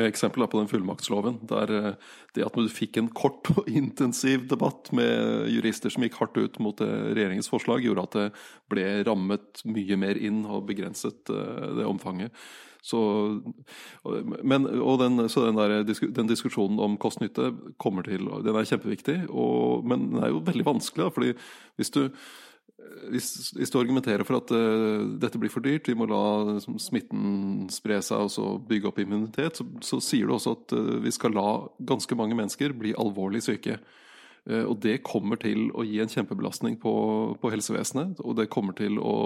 eksempelet 0.07 0.51
på 0.51 0.61
den 0.61 0.71
fullmaktsloven. 0.71 1.41
Der 1.49 1.75
eh, 1.79 1.91
det 2.35 2.47
at 2.47 2.55
du 2.59 2.71
fikk 2.71 2.99
en 3.01 3.11
kort 3.15 3.51
og 3.55 3.67
intensiv 3.71 4.47
debatt 4.51 4.91
med 4.95 5.49
jurister 5.51 5.93
som 5.93 6.05
gikk 6.05 6.19
hardt 6.21 6.39
ut 6.39 6.59
mot 6.63 6.79
regjeringens 6.83 7.51
forslag, 7.51 7.83
gjorde 7.85 8.07
at 8.07 8.17
det 8.19 8.27
ble 8.71 8.87
rammet 9.07 9.63
mye 9.67 9.99
mer 9.99 10.19
inn 10.19 10.43
og 10.47 10.67
begrenset 10.69 11.31
eh, 11.33 11.69
det 11.79 11.87
omfanget. 11.87 12.35
Så, 12.81 12.99
men, 14.43 14.63
den, 14.63 15.29
så 15.29 15.45
den, 15.45 15.57
der, 15.59 15.83
den 15.83 16.29
diskusjonen 16.29 16.79
om 16.79 16.95
kost-nytte 16.97 17.51
kommer 17.77 18.07
til 18.07 18.29
Den 18.45 18.55
er 18.55 18.69
kjempeviktig, 18.69 19.17
og, 19.29 19.83
men 19.87 20.13
den 20.13 20.23
er 20.23 20.31
jo 20.31 20.43
veldig 20.47 20.67
vanskelig. 20.67 21.03
Da, 21.03 21.11
fordi 21.11 21.33
hvis 21.75 21.91
du, 21.91 22.05
hvis, 23.11 23.29
hvis 23.57 23.71
du 23.71 23.79
argumenterer 23.81 24.23
for 24.27 24.39
at 24.39 24.53
uh, 24.55 25.03
dette 25.21 25.39
blir 25.41 25.51
for 25.51 25.65
dyrt, 25.65 25.89
vi 25.91 25.97
må 25.97 26.07
la 26.09 26.23
liksom, 26.55 26.79
smitten 26.81 27.67
spre 27.73 27.99
seg 28.05 28.27
og 28.27 28.33
så 28.33 28.49
bygge 28.69 28.91
opp 28.91 29.01
immunitet, 29.03 29.59
så, 29.59 29.67
så 29.85 30.01
sier 30.03 30.29
du 30.29 30.37
også 30.37 30.55
at 30.57 30.75
uh, 30.77 30.97
vi 31.03 31.13
skal 31.15 31.35
la 31.35 31.49
ganske 31.91 32.17
mange 32.19 32.37
mennesker 32.39 32.75
bli 32.79 32.95
alvorlig 32.99 33.43
syke. 33.45 33.79
Uh, 34.47 34.63
og 34.63 34.79
det 34.85 35.01
kommer 35.07 35.41
til 35.41 35.67
å 35.75 35.83
gi 35.87 35.99
en 36.03 36.11
kjempebelastning 36.11 36.79
på, 36.81 36.93
på 37.41 37.51
helsevesenet. 37.53 38.23
Og 38.23 38.39
det 38.39 38.51
kommer 38.53 38.77
til 38.77 39.01
å 39.03 39.17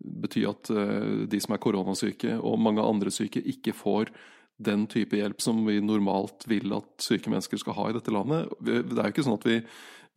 bety 0.00 0.44
at 0.48 0.70
eh, 0.72 1.24
de 1.30 1.40
som 1.42 1.54
er 1.54 1.62
koronasyke 1.62 2.36
og 2.38 2.60
mange 2.62 2.84
andre 2.84 3.12
syke, 3.14 3.42
ikke 3.42 3.76
får 3.76 4.12
den 4.60 4.84
type 4.92 5.16
hjelp 5.16 5.40
som 5.40 5.62
vi 5.64 5.78
normalt 5.80 6.44
vil 6.50 6.72
at 6.76 6.88
syke 7.00 7.32
mennesker 7.32 7.60
skal 7.60 7.76
ha 7.78 7.88
i 7.88 7.96
dette 7.96 8.12
landet. 8.12 8.50
Det 8.60 8.82
er 8.82 9.08
jo 9.08 9.14
ikke 9.14 9.24
sånn 9.24 9.38
at 9.38 9.48
vi, 9.48 9.60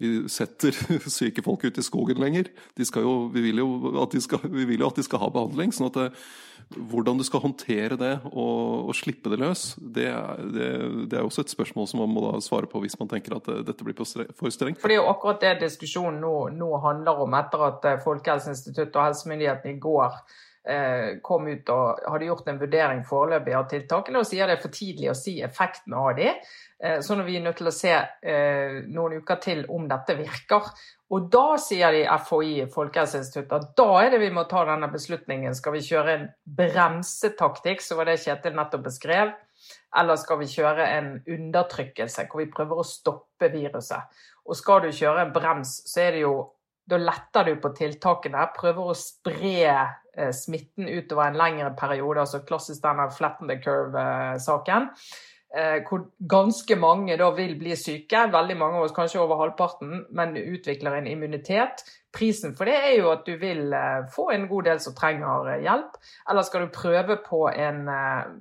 vi 0.03 0.29
setter 0.31 0.75
syke 1.17 1.43
folk 1.45 1.63
ut 1.63 1.77
i 1.79 1.85
skogen 1.85 2.19
lenger. 2.21 2.49
Jo, 2.77 3.13
vi, 3.33 3.45
vil 3.49 3.61
skal, 4.23 4.43
vi 4.43 4.65
vil 4.69 4.83
jo 4.83 4.89
at 4.91 4.99
de 4.99 5.05
skal 5.05 5.23
ha 5.23 5.31
behandling. 5.33 5.73
sånn 5.75 5.89
at 5.91 5.99
det, 5.99 6.09
hvordan 6.77 7.17
du 7.19 7.23
skal 7.27 7.43
håndtere 7.43 7.97
det 7.99 8.13
og, 8.31 8.89
og 8.89 8.95
slippe 8.97 9.31
det 9.31 9.39
løs, 9.41 9.65
det 9.77 10.07
er, 10.09 10.45
det, 10.53 10.69
det 11.11 11.19
er, 11.19 11.25
også 11.25 11.43
et 11.43 11.53
spørsmål 11.53 11.89
som 11.89 12.03
man 12.03 12.13
må 12.13 12.31
svare 12.43 12.69
på 12.69 12.81
hvis 12.83 12.97
man 12.99 13.11
tenker 13.11 13.37
at 13.37 13.49
dette 13.67 13.85
blir 13.85 13.97
for 13.97 14.53
strengt. 14.53 14.81
For 14.81 14.91
Det 14.91 14.97
er 14.97 15.03
jo 15.03 15.11
akkurat 15.11 15.43
det 15.43 15.57
diskusjonen 15.63 16.21
nå, 16.23 16.33
nå 16.57 16.71
handler 16.83 17.23
om, 17.25 17.37
etter 17.37 17.67
at 17.67 17.85
eh, 17.89 18.01
Folkehelseinstituttet 18.03 18.95
og 18.95 19.09
helsemyndighetene 19.09 19.75
i 19.75 19.83
går 19.83 20.09
eh, 20.09 20.41
kom 21.21 21.47
ut 21.51 21.69
og 21.73 22.05
hadde 22.07 22.27
gjort 22.29 22.45
en 22.47 22.59
vurdering 22.61 23.01
foreløpig 23.03 23.55
av 23.57 23.65
tiltakene 23.67 24.21
og 24.21 24.27
sier 24.29 24.47
det 24.47 24.55
er 24.55 24.61
for 24.63 24.71
tidlig 24.71 25.09
å 25.11 25.17
si 25.17 25.33
effekten 25.43 25.91
av 25.99 26.13
de. 26.15 26.29
Eh, 26.83 26.99
sånn 26.99 27.21
at 27.23 27.27
vi 27.29 27.37
er 27.39 27.43
nødt 27.45 27.61
til 27.61 27.69
å 27.69 27.71
se 27.71 27.91
eh, 27.95 28.81
noen 28.91 29.21
uker 29.23 29.39
til 29.43 29.61
om 29.71 29.85
dette 29.87 30.17
virker. 30.19 30.67
Og 31.15 31.29
da 31.31 31.55
sier 31.61 31.95
de 31.95 32.01
FHI, 32.25 32.65
Folkehelseinstituttet, 32.73 33.53
at 33.53 33.77
da 33.79 34.01
er 34.01 34.11
det 34.11 34.19
vi 34.19 34.31
må 34.35 34.43
ta 34.51 34.65
denne 34.67 34.89
beslutningen. 34.91 35.55
Skal 35.55 35.77
vi 35.77 35.83
kjøre 35.85 36.17
en 36.17 36.25
bremsetaktikk, 36.59 37.83
så 37.85 37.95
var 37.99 38.09
det 38.09 38.19
Kjetil 38.25 38.57
nettopp 38.57 38.87
beskrev. 38.89 39.33
eller 39.95 40.15
skal 40.15 40.39
vi 40.39 40.45
kjøre 40.49 40.85
en 40.97 41.09
undertrykkelse 41.29 42.25
hvor 42.27 42.41
vi 42.41 42.51
prøver 42.51 42.79
å 42.81 42.83
stoppe 42.83 43.47
viruset? 43.53 44.09
Og 44.43 44.57
skal 44.57 44.81
du 44.81 44.91
kjøre 44.91 45.21
en 45.21 45.31
brems, 45.31 45.83
så 45.87 46.01
er 46.01 46.11
det 46.11 46.23
jo 46.25 46.33
da 46.89 46.99
letter 46.99 47.47
du 47.47 47.59
på 47.63 47.71
tiltakene, 47.77 48.47
prøver 48.55 48.89
å 48.91 48.95
spre 48.97 49.53
eh, 49.71 50.31
smitten 50.35 50.89
utover 50.89 51.29
en 51.29 51.39
lengre 51.39 51.71
periode. 51.79 52.25
altså 52.25 52.43
Klassisk 52.47 52.83
denne 52.83 53.09
flatten 53.13 53.51
the 53.51 53.59
curve-saken. 53.63 54.89
Eh, 55.53 55.83
hvor 55.85 56.07
ganske 56.29 56.75
mange 56.81 57.13
da 57.17 57.27
vil 57.37 57.51
bli 57.59 57.75
syke, 57.77 58.25
veldig 58.33 58.55
mange 58.57 58.79
av 58.79 58.87
oss, 58.87 58.95
kanskje 58.95 59.21
over 59.21 59.37
halvparten, 59.37 60.07
men 60.09 60.33
utvikler 60.39 60.97
en 60.97 61.09
immunitet. 61.11 61.83
Prisen 62.13 62.55
for 62.57 62.65
det 62.69 62.73
er 62.73 62.95
jo 62.97 63.11
at 63.11 63.21
du 63.27 63.35
vil 63.37 63.69
eh, 63.77 64.07
få 64.13 64.31
en 64.33 64.47
god 64.49 64.67
del 64.67 64.81
som 64.81 64.95
trenger 64.97 65.53
hjelp. 65.61 65.99
Eller 66.29 66.47
skal 66.47 66.65
du 66.65 66.73
prøve 66.73 67.19
på 67.21 67.45
en 67.53 67.85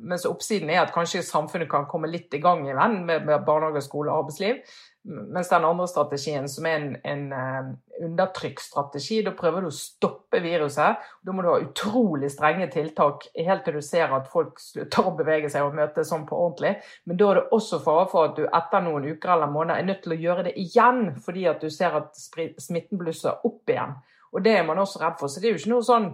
Mens 0.00 0.24
oppsiden 0.26 0.70
er 0.72 0.82
at 0.82 0.94
kanskje 0.94 1.22
samfunnet 1.26 1.70
kan 1.70 1.84
komme 1.90 2.08
litt 2.08 2.32
i 2.32 2.40
gang 2.40 2.64
igjen 2.66 3.04
med 3.04 3.28
barnehage, 3.46 3.84
skole 3.84 4.10
og 4.10 4.24
arbeidsliv. 4.24 4.64
Mens 5.04 5.48
den 5.50 5.64
andre 5.66 5.88
strategien, 5.90 6.44
som 6.48 6.66
er 6.70 6.76
en, 6.78 6.92
en 7.02 7.22
uh, 7.34 7.70
undertrykksstrategi, 8.06 9.16
da 9.26 9.32
prøver 9.34 9.64
du 9.64 9.70
å 9.72 9.74
stoppe 9.74 10.38
viruset. 10.44 11.02
Da 11.26 11.34
må 11.34 11.42
du 11.42 11.48
ha 11.50 11.56
utrolig 11.64 12.30
strenge 12.30 12.68
tiltak 12.70 13.26
helt 13.34 13.64
til 13.66 13.80
du 13.80 13.82
ser 13.82 14.14
at 14.14 14.30
folk 14.30 14.62
slutter 14.62 15.08
å 15.10 15.14
bevege 15.18 15.50
seg 15.50 15.66
og 15.66 15.74
møtes 15.74 16.12
sånn 16.12 16.22
på 16.28 16.38
ordentlig. 16.38 16.76
Men 17.10 17.18
da 17.18 17.32
er 17.32 17.40
det 17.40 17.58
også 17.58 17.80
fare 17.82 18.06
for 18.12 18.30
at 18.30 18.38
du 18.38 18.46
etter 18.46 18.86
noen 18.86 19.10
uker 19.10 19.34
eller 19.34 19.50
måneder 19.50 19.82
er 19.82 19.90
nødt 19.90 20.04
til 20.06 20.14
å 20.14 20.20
gjøre 20.22 20.46
det 20.46 20.54
igjen, 20.62 21.02
fordi 21.24 21.48
at 21.50 21.66
du 21.66 21.70
ser 21.74 21.98
at 21.98 22.22
smitten 22.22 23.02
blusser 23.02 23.42
opp 23.42 23.74
igjen. 23.74 23.98
Og 24.32 24.46
det 24.46 24.54
er 24.60 24.68
man 24.70 24.80
også 24.84 25.02
redd 25.02 25.18
for. 25.18 25.26
Så 25.26 25.42
det 25.42 25.50
er 25.50 25.56
jo 25.56 25.64
ikke 25.64 25.74
noe 25.74 25.88
sånn 25.90 26.12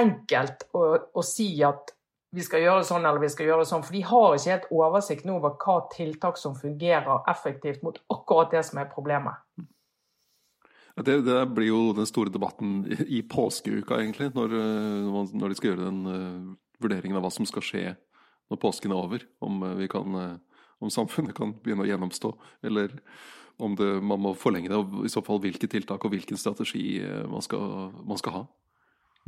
enkelt 0.00 0.66
å, 0.74 0.84
å 1.14 1.26
si 1.26 1.52
at 1.66 1.94
vi 2.30 2.44
skal 2.46 2.62
gjøre 2.62 2.86
sånn 2.86 3.06
eller 3.06 3.22
vi 3.22 3.30
skal 3.32 3.48
gjøre 3.48 3.66
sånn. 3.66 3.82
For 3.86 3.96
de 3.96 4.04
har 4.06 4.36
ikke 4.36 4.52
helt 4.52 4.72
oversikt 4.74 5.26
nå 5.26 5.36
over 5.40 5.56
hva 5.58 5.76
tiltak 5.90 6.38
som 6.38 6.54
fungerer 6.58 7.24
effektivt 7.30 7.82
mot 7.86 7.98
akkurat 8.12 8.54
det 8.54 8.62
som 8.68 8.78
er 8.82 8.90
problemet. 8.92 9.40
Det, 11.00 11.16
det 11.24 11.40
blir 11.54 11.70
jo 11.70 11.80
den 11.96 12.06
store 12.06 12.32
debatten 12.32 12.84
i 13.06 13.22
påskeuka, 13.26 13.98
egentlig, 14.02 14.30
når, 14.36 14.54
eh, 14.58 15.26
når 15.32 15.50
de 15.50 15.56
skal 15.56 15.70
gjøre 15.70 15.86
den 15.86 16.00
uh, 16.04 16.54
vurderingen 16.82 17.16
av 17.16 17.24
hva 17.24 17.30
som 17.32 17.46
skal 17.48 17.64
skje 17.64 17.84
når 18.50 18.60
påsken 18.60 18.92
er 18.92 18.98
over. 18.98 19.24
Om, 19.40 19.62
uh, 19.64 19.84
kan, 19.90 20.18
om 20.82 20.92
samfunnet 20.92 21.34
kan 21.38 21.54
begynne 21.56 21.86
å 21.86 21.88
gjennomstå, 21.88 22.34
eller 22.68 22.98
om 23.60 23.74
det, 23.78 23.88
man 24.04 24.22
må 24.22 24.34
forlenge 24.38 24.70
det. 24.70 24.76
Og 24.76 25.06
i 25.08 25.12
så 25.12 25.22
fall 25.24 25.40
hvilke 25.42 25.70
tiltak 25.70 26.04
og 26.04 26.12
hvilken 26.12 26.38
strategi 26.40 27.00
man 27.30 27.42
skal, 27.44 27.90
man 28.08 28.20
skal 28.20 28.36
ha. 28.36 28.44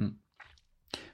Mm. 0.00 0.14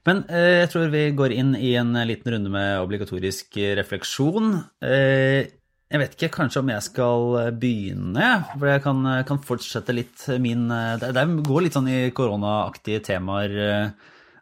Men 0.09 0.25
eh, 0.33 0.63
jeg 0.63 0.73
tror 0.73 0.91
vi 0.93 1.05
går 1.17 1.35
inn 1.37 1.55
i 1.59 1.75
en 1.81 1.93
liten 2.09 2.33
runde 2.35 2.53
med 2.53 2.81
obligatorisk 2.81 3.59
refleksjon. 3.79 4.55
Eh, 4.85 5.55
jeg 5.89 6.03
vet 6.03 6.15
ikke 6.17 6.35
kanskje 6.43 6.61
om 6.61 6.71
jeg 6.73 6.85
skal 6.85 7.39
begynne, 7.61 8.29
for 8.53 8.69
jeg 8.69 8.85
kan, 8.85 9.07
kan 9.29 9.41
fortsette 9.41 9.95
litt 9.97 10.27
min 10.37 10.67
Det, 10.69 11.15
det 11.17 11.25
går 11.49 11.65
litt 11.65 11.79
sånn 11.79 11.89
i 11.89 12.11
koronaaktige 12.13 13.01
temaer 13.07 13.55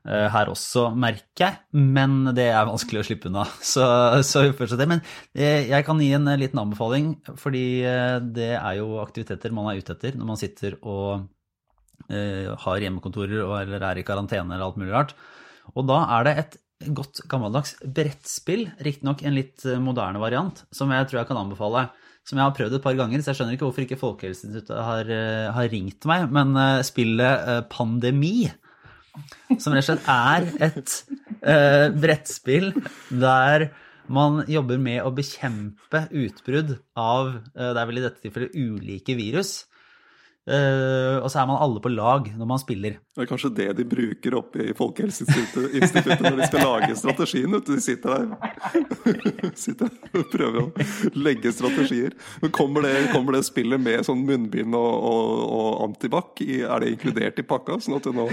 eh, 0.07 0.27
her 0.33 0.51
også, 0.51 0.89
merker 0.99 1.45
jeg. 1.45 1.61
Men 1.77 2.33
det 2.37 2.49
er 2.51 2.67
vanskelig 2.69 3.03
å 3.03 3.07
slippe 3.11 3.31
unna. 3.31 3.47
Så, 3.73 3.87
så 4.27 4.45
det. 4.79 4.89
Men 4.91 5.03
eh, 5.35 5.67
jeg 5.71 5.87
kan 5.87 6.03
gi 6.03 6.13
en 6.17 6.31
liten 6.39 6.63
anbefaling, 6.63 7.15
fordi 7.39 7.67
eh, 7.87 8.19
det 8.23 8.53
er 8.57 8.81
jo 8.81 9.01
aktiviteter 9.03 9.55
man 9.55 9.71
er 9.71 9.81
ute 9.83 9.97
etter 9.97 10.19
når 10.19 10.31
man 10.35 10.41
sitter 10.41 10.79
og 10.83 11.27
har 12.09 12.83
hjemmekontorer 12.83 13.41
eller 13.63 13.83
er 13.83 13.99
i 13.99 14.05
karantene 14.07 14.55
eller 14.55 14.69
alt 14.69 14.77
mulig 14.79 14.93
rart. 14.95 15.15
Og 15.75 15.89
da 15.89 16.03
er 16.19 16.27
det 16.27 16.35
et 16.43 16.59
godt 16.97 17.23
gammeldags 17.31 17.77
brettspill, 17.81 18.67
riktignok 18.85 19.23
en 19.25 19.37
litt 19.37 19.65
eh, 19.67 19.81
moderne 19.83 20.21
variant, 20.21 20.61
som 20.75 20.93
jeg 20.93 21.09
tror 21.09 21.23
jeg 21.23 21.31
kan 21.31 21.41
anbefale. 21.41 21.89
Som 22.27 22.41
jeg 22.41 22.49
har 22.49 22.55
prøvd 22.57 22.75
et 22.75 22.83
par 22.83 22.97
ganger, 22.99 23.23
så 23.23 23.31
jeg 23.31 23.39
skjønner 23.39 23.55
ikke 23.55 23.69
hvorfor 23.69 23.85
ikke 23.85 24.01
Folkehelseinstituttet 24.01 24.81
har, 24.83 25.11
eh, 25.15 25.47
har 25.55 25.69
ringt 25.71 26.09
meg. 26.11 26.27
Men 26.35 26.57
eh, 26.59 26.85
spillet 26.87 27.69
Pandemi, 27.71 28.49
som 29.63 29.77
rett 29.77 29.85
og 29.85 29.87
slett 29.87 30.09
er 30.13 30.49
et 30.67 30.97
uh, 31.41 31.87
brettspill 31.97 32.67
der 33.09 33.71
man 34.13 34.43
jobber 34.51 34.77
med 34.83 35.01
å 35.07 35.13
bekjempe 35.15 36.03
utbrudd 36.13 36.75
av, 37.01 37.31
det 37.57 37.81
er 37.81 37.89
vel 37.89 38.03
i 38.03 38.05
dette 38.05 38.21
tilfellet, 38.21 38.53
ulike 38.53 39.17
virus. 39.17 39.55
Uh, 40.47 41.19
og 41.25 41.27
så 41.27 41.41
er 41.41 41.47
man 41.51 41.59
alle 41.59 41.81
på 41.83 41.91
lag 41.91 42.29
når 42.39 42.47
man 42.47 42.61
spiller. 42.63 43.01
Det 43.17 43.25
er 43.25 43.27
kanskje 43.27 43.49
det 43.57 43.65
de 43.81 43.87
bruker 43.91 44.37
oppe 44.39 44.69
i 44.69 44.75
Folkehelseinstituttet 44.79 46.23
når 46.23 46.39
de 46.39 46.47
skal 46.47 46.63
lage 46.63 46.99
strategien. 47.01 47.57
De 47.67 47.79
sitter 47.83 48.15
der 48.15 49.57
sitter 49.65 49.91
og 50.15 50.29
prøver 50.31 50.61
å 50.63 50.87
legge 51.19 51.51
strategier. 51.51 52.15
Men 52.45 52.55
kommer 52.55 52.87
det, 52.87 52.95
kommer 53.11 53.35
det 53.35 53.43
spillet 53.49 53.83
med 53.83 54.07
sånn 54.07 54.23
munnbind 54.29 54.79
og, 54.79 54.93
og, 55.11 55.33
og 55.59 55.71
antibac? 55.89 56.39
Er 56.47 56.85
det 56.85 56.95
inkludert 56.95 57.43
i 57.43 57.47
pakka? 57.47 57.81
sånn 57.83 57.99
at 57.99 58.07
du 58.07 58.15
nå 58.15 58.29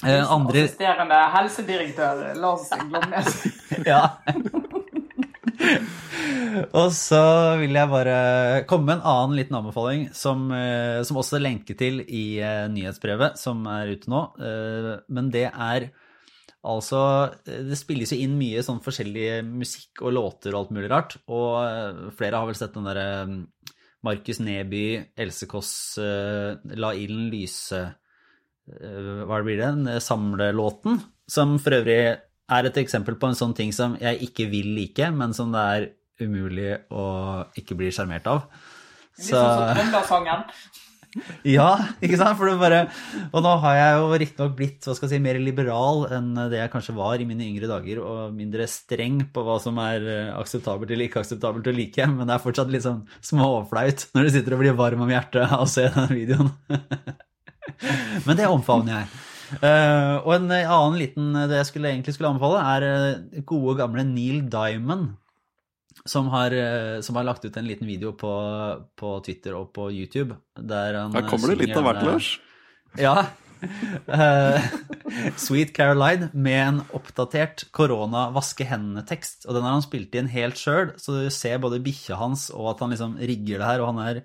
Eh, 0.02 0.32
andre... 0.34 0.66
Assisterende 0.66 1.18
helsedirektør 1.36 2.22
Lars 2.42 2.70
Glomnes. 2.74 3.36
ja. 3.92 4.02
og 6.74 6.88
så 6.96 7.22
vil 7.62 7.78
jeg 7.78 7.92
bare 7.92 8.16
komme 8.70 8.90
med 8.90 8.98
en 8.98 9.10
annen 9.14 9.38
liten 9.38 9.58
anbefaling, 9.60 10.08
som, 10.18 10.48
eh, 10.56 11.02
som 11.08 11.22
også 11.22 11.38
er 11.38 11.46
lenke 11.46 11.78
til 11.78 12.02
i 12.08 12.42
eh, 12.42 12.66
nyhetsbrevet 12.74 13.38
som 13.42 13.62
er 13.70 13.94
ute 13.94 14.12
nå. 14.12 14.24
Eh, 14.42 14.92
men 15.14 15.30
det 15.34 15.50
er 15.52 15.92
altså 16.62 17.32
Det 17.42 17.74
spilles 17.74 18.12
jo 18.14 18.20
inn 18.22 18.36
mye 18.38 18.62
sånn 18.62 18.84
forskjellig 18.86 19.40
musikk 19.48 20.04
og 20.06 20.14
låter 20.14 20.54
og 20.54 20.60
alt 20.60 20.76
mulig 20.76 20.92
rart. 20.92 21.16
Og 21.34 22.14
flere 22.18 22.38
har 22.38 22.46
vel 22.46 22.58
sett 22.58 22.76
den 22.76 22.86
derre 22.86 23.08
Markus 24.06 24.38
Neby, 24.42 24.84
Else 25.18 25.48
Kåss, 25.50 25.74
La 25.98 26.92
ilden 26.94 27.32
lyse 27.34 27.82
hva 29.28 29.42
blir 29.46 29.60
det, 29.60 29.70
den 29.70 29.88
eh, 29.92 30.02
samlelåten, 30.04 31.02
som 31.30 31.58
for 31.62 31.80
øvrig 31.80 32.02
er 32.52 32.68
et 32.68 32.78
eksempel 32.82 33.18
på 33.20 33.32
en 33.32 33.38
sånn 33.38 33.56
ting 33.58 33.72
som 33.76 33.96
jeg 34.02 34.20
ikke 34.28 34.50
vil 34.52 34.74
like, 34.76 35.12
men 35.16 35.36
som 35.36 35.54
det 35.56 35.66
er 35.76 35.90
umulig 36.22 36.76
å 36.94 37.08
ikke 37.58 37.78
bli 37.80 37.92
sjarmert 37.94 38.28
av. 38.30 38.46
Så... 39.18 39.40
Litt 39.78 39.98
sånn 39.98 40.08
som. 40.10 40.30
Ja, 41.44 41.74
ikke 42.00 42.16
sant? 42.20 42.38
For 42.40 42.48
det 42.48 42.54
bare, 42.62 42.82
og 43.36 43.44
nå 43.44 43.54
har 43.66 43.78
jeg 43.78 43.96
jo 44.00 44.20
riktignok 44.22 44.54
blitt 44.56 44.86
hva 44.88 44.94
skal 44.96 45.10
jeg 45.10 45.18
si, 45.18 45.24
mer 45.26 45.40
liberal 45.44 46.06
enn 46.16 46.30
det 46.52 46.62
jeg 46.62 46.72
kanskje 46.72 46.96
var 46.96 47.20
i 47.20 47.26
mine 47.28 47.44
yngre 47.50 47.68
dager, 47.68 48.00
og 48.00 48.36
mindre 48.36 48.68
streng 48.72 49.20
på 49.34 49.44
hva 49.44 49.58
som 49.60 49.80
er 49.84 50.08
eh, 50.08 50.30
akseptabelt 50.38 50.92
eller 50.92 51.10
ikke 51.10 51.26
akseptabelt 51.26 51.68
å 51.68 51.76
like, 51.76 52.08
men 52.14 52.30
det 52.30 52.38
er 52.38 52.46
fortsatt 52.46 52.72
litt 52.72 52.86
sånn 52.88 53.04
småflaut 53.28 54.08
når 54.16 54.28
du 54.28 54.34
sitter 54.38 54.56
og 54.56 54.64
blir 54.64 54.80
varm 54.80 55.04
om 55.04 55.12
hjertet 55.12 55.44
av 55.50 55.66
å 55.66 55.70
se 55.70 55.90
den 55.92 56.16
videoen. 56.16 56.54
Men 58.28 58.40
det 58.40 58.50
omfavner 58.50 59.02
jeg. 59.02 59.12
Uh, 59.52 60.24
og 60.24 60.32
en 60.38 60.52
annen 60.54 60.96
liten 60.96 61.34
det 61.36 61.58
jeg 61.60 61.72
skulle, 61.74 61.92
egentlig 61.92 62.16
skulle 62.16 62.32
anbefale, 62.32 62.62
er 62.64 62.86
uh, 62.88 63.42
gode, 63.48 63.76
gamle 63.82 64.06
Neil 64.08 64.46
Diamond. 64.52 65.18
Som 66.08 66.32
har, 66.34 66.56
uh, 66.56 67.02
som 67.04 67.20
har, 67.20 67.28
lagt 67.28 67.44
ut 67.46 67.58
en 67.60 67.68
liten 67.68 67.90
video 67.90 68.16
på, 68.18 68.32
på 68.98 69.18
Twitter 69.26 69.58
og 69.60 69.74
på 69.76 69.92
YouTube. 69.92 70.40
Der 70.58 71.02
han 71.04 71.18
Her 71.18 71.28
kommer 71.28 71.52
det 71.52 71.66
litt 71.66 71.78
av 71.78 71.88
hvert, 71.90 72.06
Lars. 72.08 72.34
Ja. 73.00 73.30
Sweet 75.40 75.70
Caroline 75.76 76.28
med 76.34 76.58
en 76.60 76.80
oppdatert 76.98 77.68
korona-vaske 77.76 78.66
hendene-tekst. 78.68 79.46
Og 79.48 79.56
den 79.56 79.64
har 79.64 79.78
han 79.78 79.86
spilt 79.86 80.16
inn 80.18 80.32
helt 80.34 80.60
sjøl, 80.60 80.92
så 81.00 81.22
du 81.22 81.30
ser 81.32 81.62
både 81.64 81.80
bikkja 81.84 82.18
hans 82.20 82.50
og 82.52 82.74
at 82.74 82.84
han 82.84 82.92
liksom 82.92 83.16
rigger 83.22 83.62
det 83.62 83.70
her. 83.70 83.84
Og 83.84 83.94
han 83.94 84.02
er 84.04 84.22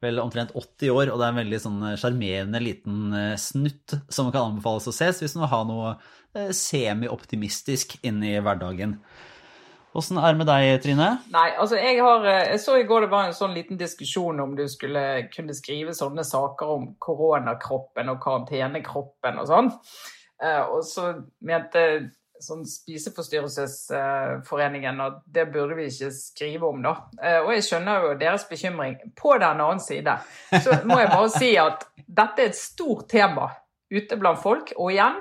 vel 0.00 0.20
omtrent 0.22 0.54
80 0.56 0.92
år, 0.94 1.10
og 1.12 1.20
det 1.20 1.26
er 1.26 1.34
en 1.34 1.40
veldig 1.42 1.60
sånn 1.60 1.80
eh, 1.90 1.96
sjarmerende 2.00 2.60
liten 2.62 3.16
eh, 3.16 3.34
snutt 3.40 3.98
som 4.08 4.30
kan 4.32 4.54
anbefales 4.54 4.88
å 4.88 4.94
ses 4.96 5.20
hvis 5.20 5.36
man 5.36 5.44
vil 5.44 5.52
ha 5.52 5.64
noe 5.68 5.90
eh, 6.36 6.52
semi-optimistisk 6.56 7.98
inn 8.06 8.22
i 8.24 8.38
hverdagen. 8.40 8.96
Åssen 9.96 10.20
er 10.22 10.32
det 10.32 10.38
med 10.38 10.46
deg, 10.46 10.68
Trine? 10.84 11.08
Nei, 11.34 11.48
altså 11.58 11.74
jeg 11.74 11.96
har 11.98 12.22
Jeg 12.28 12.60
så 12.62 12.76
i 12.78 12.84
går 12.86 13.04
det 13.04 13.10
var 13.10 13.26
en 13.26 13.34
sånn 13.34 13.56
liten 13.56 13.80
diskusjon 13.80 14.38
om 14.38 14.52
du 14.54 14.62
skulle 14.70 15.02
kunne 15.34 15.56
skrive 15.56 15.96
sånne 15.98 16.22
saker 16.24 16.70
om 16.76 16.84
koronakroppen 17.02 18.12
og 18.12 18.20
karantenekroppen 18.22 19.42
og 19.42 19.48
sånn. 19.50 19.72
Og 20.70 20.84
så 20.86 21.08
mente 21.42 21.82
sånn 22.44 22.66
Spiseforstyrrelsesforeningen 22.68 25.00
og 25.04 25.12
det 25.26 25.52
burde 25.52 25.74
vi 25.78 25.84
ikke 25.90 26.10
skrive 26.16 26.66
om, 26.68 26.78
da. 26.84 26.92
Og 27.44 27.50
jeg 27.54 27.64
skjønner 27.66 27.94
jo 28.04 28.20
deres 28.20 28.44
bekymring. 28.50 28.94
På 29.18 29.30
den 29.40 29.60
annen 29.60 29.80
side 29.82 30.14
så 30.50 30.70
må 30.88 30.98
jeg 31.02 31.12
bare 31.12 31.30
si 31.34 31.50
at 31.60 31.78
dette 32.06 32.42
er 32.42 32.48
et 32.50 32.58
stort 32.58 33.08
tema 33.10 33.46
ute 33.90 34.16
blant 34.20 34.42
folk. 34.42 34.72
Og 34.78 34.92
igjen, 34.94 35.16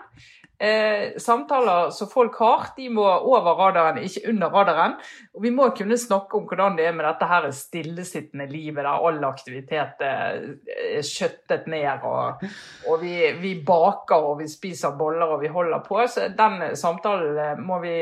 Eh, 0.59 1.17
samtaler 1.17 1.89
som 1.95 2.09
folk 2.11 2.35
har, 2.39 2.65
de 2.75 2.89
må 2.91 3.05
over 3.07 3.53
radaren, 3.55 4.01
ikke 4.03 4.25
under 4.27 4.51
radaren. 4.51 4.95
Og 5.33 5.45
vi 5.45 5.53
må 5.55 5.69
kunne 5.77 5.97
snakke 5.97 6.35
om 6.35 6.49
hvordan 6.49 6.75
det 6.75 6.89
er 6.89 6.97
med 6.97 7.07
dette 7.07 7.29
her 7.29 7.47
stillesittende 7.55 8.49
livet 8.51 8.83
der 8.83 9.07
all 9.07 9.23
aktivitet 9.23 10.03
er 10.03 11.05
skjøttet 11.05 11.69
ned. 11.71 12.03
Og, 12.03 12.43
og 12.91 12.99
vi, 13.05 13.13
vi, 13.39 13.53
baker 13.65 14.31
og 14.31 14.41
vi 14.41 14.49
spiser 14.51 14.97
boller 14.99 15.31
og 15.31 15.39
vi 15.45 15.53
holder 15.53 15.85
på. 15.85 16.01
Så 16.11 16.27
den 16.35 16.75
samtalen 16.75 17.63
må 17.63 17.79
vi, 17.85 17.95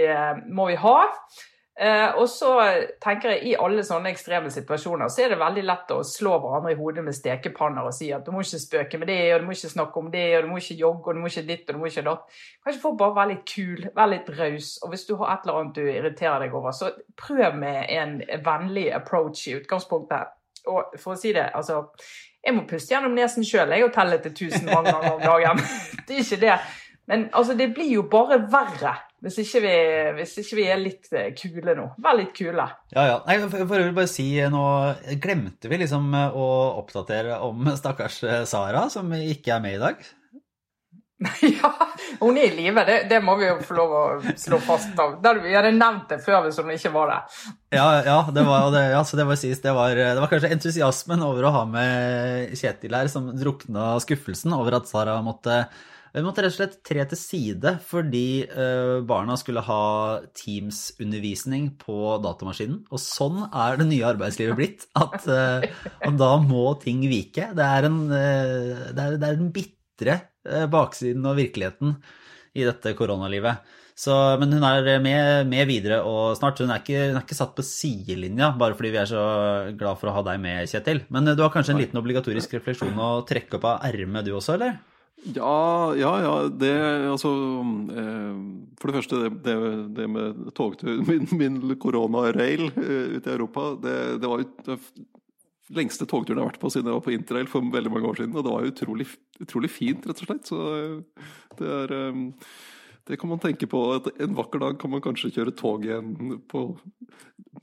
må 0.50 0.72
vi 0.72 0.82
ha. 0.82 0.98
Eh, 1.80 2.16
og 2.18 2.26
så 2.30 2.52
tenker 3.04 3.36
jeg 3.36 3.52
I 3.52 3.58
alle 3.62 3.84
sånne 3.86 4.10
ekstreme 4.10 4.50
situasjoner 4.50 5.12
så 5.13 5.22
er 5.22 5.34
det 5.36 5.38
veldig 5.38 5.63
lett 5.68 5.92
å 5.94 6.00
slå 6.10 6.40
hverandre 6.42 6.72
i 6.74 6.78
hodet 6.80 7.04
med 7.06 7.13
stekepanner 7.13 7.86
og 7.86 7.94
si 7.94 8.08
at 8.16 8.26
du 8.26 8.32
må 8.34 8.42
ikke 8.42 8.62
spøke 8.63 8.98
med 8.98 9.12
det, 9.12 9.18
og 9.36 9.44
du 9.44 9.46
må 9.46 9.54
ikke 9.54 9.70
snakke 9.76 10.02
om 10.02 10.08
det, 10.10 10.24
og 10.38 10.48
du 10.48 10.50
må 10.50 10.58
ikke 10.58 10.80
jogge, 10.80 11.04
og 11.06 11.20
du 11.20 11.22
må 11.22 11.30
ikke 11.30 11.44
ditt, 11.46 11.68
og 11.68 11.78
du 11.78 11.84
må 11.84 11.92
ikke 11.92 12.06
datt. 12.08 12.40
Kanskje 12.66 12.82
få 12.82 12.94
bare 12.98 13.16
være 13.20 13.32
litt 13.36 13.44
kul, 13.52 13.86
være 14.00 14.12
litt 14.16 14.32
raus. 14.40 14.72
Og 14.82 14.94
hvis 14.94 15.06
du 15.06 15.13
har 15.20 15.36
et 15.36 15.46
eller 15.46 15.60
annet 15.60 15.78
du 15.78 15.84
irriterer 15.86 16.48
deg 16.48 16.58
over, 16.58 16.74
så 16.74 16.90
prøv 17.20 17.60
med 17.62 17.94
en 17.94 18.18
vennlig 18.48 18.88
approach 18.98 19.46
i 19.52 19.60
utgangspunktet. 19.60 20.34
Og 20.68 20.98
for 20.98 21.13
å 21.13 21.20
si 21.20 21.30
det, 21.36 21.46
altså 21.56 21.86
Jeg 22.44 22.56
må 22.56 22.63
puste 22.68 22.94
gjennom 22.94 23.16
nesen 23.16 23.44
sjøl 23.44 23.74
og 23.84 23.94
telle 23.94 24.18
til 24.24 24.32
1000 24.32 24.70
mange 24.72 24.94
ganger 24.94 25.13
om 25.13 25.22
dagen. 25.22 25.62
det 26.08 26.16
er 26.16 26.26
ikke 26.26 26.42
det. 26.42 26.58
Men 27.08 27.30
altså, 27.34 27.54
det 27.60 27.74
blir 27.76 27.90
jo 27.92 28.06
bare 28.12 28.40
verre 28.52 28.94
hvis 29.25 29.39
ikke, 29.41 29.62
vi, 29.63 29.75
hvis 30.19 30.36
ikke 30.43 30.58
vi 30.60 30.65
er 30.69 30.77
litt 30.77 31.08
eh, 31.17 31.32
kule 31.38 31.73
nå. 31.77 31.88
Vær 32.06 32.19
litt 32.19 32.36
kule. 32.38 32.67
Ja, 32.93 33.06
ja. 33.10 33.15
Nei, 33.25 33.39
for, 33.41 33.65
for 33.71 33.95
bare 33.97 34.12
si 34.12 34.27
Nå 34.53 34.65
glemte 35.23 35.71
vi 35.71 35.80
liksom 35.82 36.12
eh, 36.13 36.38
å 36.38 36.45
oppdatere 36.84 37.39
om 37.47 37.65
stakkars 37.80 38.19
eh, 38.27 38.43
Sara, 38.49 38.86
som 38.93 39.10
ikke 39.17 39.56
er 39.56 39.63
med 39.63 39.80
i 39.80 39.82
dag. 39.82 40.06
ja, 41.41 41.71
hun 42.19 42.38
er 42.38 42.51
i 42.51 42.53
live. 42.53 42.84
Det, 42.86 42.97
det, 43.10 43.19
må 43.25 43.34
vi 43.39 43.47
jo 43.47 43.58
få 43.65 43.77
lov 43.80 43.95
å 43.97 44.03
slå 44.38 44.60
fast. 44.62 44.93
av. 45.01 45.17
Vi 45.41 45.56
hadde 45.56 45.73
nevnt 45.73 46.12
det 46.13 46.19
før 46.25 46.45
hvis 46.45 46.60
hun 46.62 46.69
ikke 46.75 46.93
var 46.93 47.12
der. 47.13 47.41
Ja, 47.73 47.88
ja, 48.06 48.19
det 48.34 48.45
var, 48.45 48.69
det, 48.75 48.84
ja 48.93 49.01
det 49.01 49.27
var 49.32 49.41
sist. 49.41 49.65
Det 49.65 49.73
var, 49.73 49.97
det 49.97 50.21
var 50.21 50.32
kanskje 50.32 50.53
entusiasmen 50.53 51.25
over 51.25 51.49
å 51.49 51.53
ha 51.58 51.65
med 51.69 52.53
Kjetil 52.58 52.97
her 52.99 53.10
som 53.12 53.32
drukna 53.34 53.95
skuffelsen 54.03 54.53
over 54.58 54.77
at 54.77 54.89
Sara 54.89 55.17
måtte 55.25 55.63
måtte 56.25 56.41
rett 56.41 56.53
og 56.53 56.56
slett 56.56 56.77
tre 56.88 57.03
til 57.12 57.19
side 57.19 57.73
fordi 57.86 58.27
uh, 58.49 59.03
barna 59.06 59.36
skulle 59.38 59.62
ha 59.65 59.82
Teams-undervisning 60.38 61.73
på 61.82 62.15
datamaskinen. 62.23 62.80
Og 62.89 63.01
sånn 63.01 63.43
er 63.51 63.77
det 63.77 63.89
nye 63.89 64.08
arbeidslivet 64.08 64.58
blitt. 64.58 64.88
At 64.97 65.27
uh, 65.30 65.65
da 66.23 66.32
må 66.41 66.71
ting 66.82 67.03
vike. 67.10 67.51
Det 67.58 67.67
er, 67.67 67.89
en, 67.89 67.99
uh, 68.10 68.88
det 68.93 69.03
er, 69.03 69.19
det 69.19 69.30
er 69.30 69.38
en 69.38 69.53
bitre 69.53 70.19
baksiden 70.71 71.25
og 71.27 71.38
virkeligheten 71.39 71.97
i 72.57 72.65
dette 72.65 72.95
koronalivet. 72.97 73.75
Så, 73.97 74.13
men 74.38 74.51
hun 74.53 74.62
er 74.62 74.99
med, 75.01 75.47
med, 75.49 75.63
videre 75.65 76.03
og 76.05 76.36
snart. 76.38 76.60
Hun 76.62 76.69
er, 76.69 76.83
ikke, 76.83 77.07
hun 77.10 77.17
er 77.17 77.23
ikke 77.23 77.38
satt 77.38 77.55
på 77.57 77.65
sidelinja 77.65 78.51
bare 78.60 78.77
fordi 78.77 78.91
vi 78.93 78.99
er 79.01 79.10
så 79.10 79.23
glad 79.73 79.97
for 79.97 80.12
å 80.12 80.19
ha 80.19 80.21
deg 80.27 80.43
med, 80.43 80.69
Kjetil. 80.69 81.01
Men 81.13 81.31
du 81.31 81.41
har 81.41 81.49
kanskje 81.53 81.73
en 81.73 81.81
liten 81.81 81.97
obligatorisk 81.97 82.53
refleksjon 82.60 83.01
å 83.01 83.10
trekke 83.25 83.57
opp 83.57 83.65
av 83.65 83.88
ermet 83.89 84.27
du 84.27 84.36
også, 84.38 84.53
eller? 84.60 84.77
Ja, 85.33 85.95
ja, 85.97 86.12
ja. 86.21 86.33
Det 86.53 86.71
altså 87.10 87.31
eh, 87.89 88.36
For 88.77 88.91
det 88.91 88.99
første, 88.99 89.21
det, 89.43 89.55
det 89.97 90.05
med 90.13 90.43
togturen 90.55 91.01
Min, 91.10 91.25
min 91.39 91.77
korona-rail 91.81 92.67
eh, 92.69 93.17
ute 93.17 93.31
i 93.31 93.33
Europa, 93.33 93.71
det, 93.81 93.97
det 94.21 94.29
var 94.29 94.43
jo 94.43 94.51
det 94.67 94.77
lengste 95.75 96.08
togturen 96.08 96.39
jeg 96.39 96.45
har 96.45 96.51
vært 96.53 96.62
på 96.62 96.71
siden 96.71 96.89
jeg 96.89 96.97
var 96.97 97.06
på 97.06 97.13
interrail 97.15 97.51
for 97.51 97.71
veldig 97.73 97.91
mange 97.93 98.10
år 98.12 98.19
siden. 98.21 98.36
Og 98.38 98.45
det 98.45 98.56
var 98.56 98.71
utrolig, 98.71 99.08
utrolig 99.43 99.71
fint, 99.73 100.08
rett 100.08 100.23
og 100.23 100.30
slett. 100.30 100.49
Så 100.51 100.63
eh, 100.77 101.30
det 101.60 101.71
er 101.82 101.95
det 103.08 103.17
kan 103.20 103.30
man 103.30 103.39
tenke 103.39 103.67
på. 103.70 103.84
at 103.96 104.10
En 104.20 104.36
vakker 104.36 104.60
dag 104.60 104.80
kan 104.80 104.91
man 104.91 105.04
kanskje 105.04 105.32
kjøre 105.36 105.54
tog 105.56 105.86
igjen 105.86 106.41
på, 106.52 106.63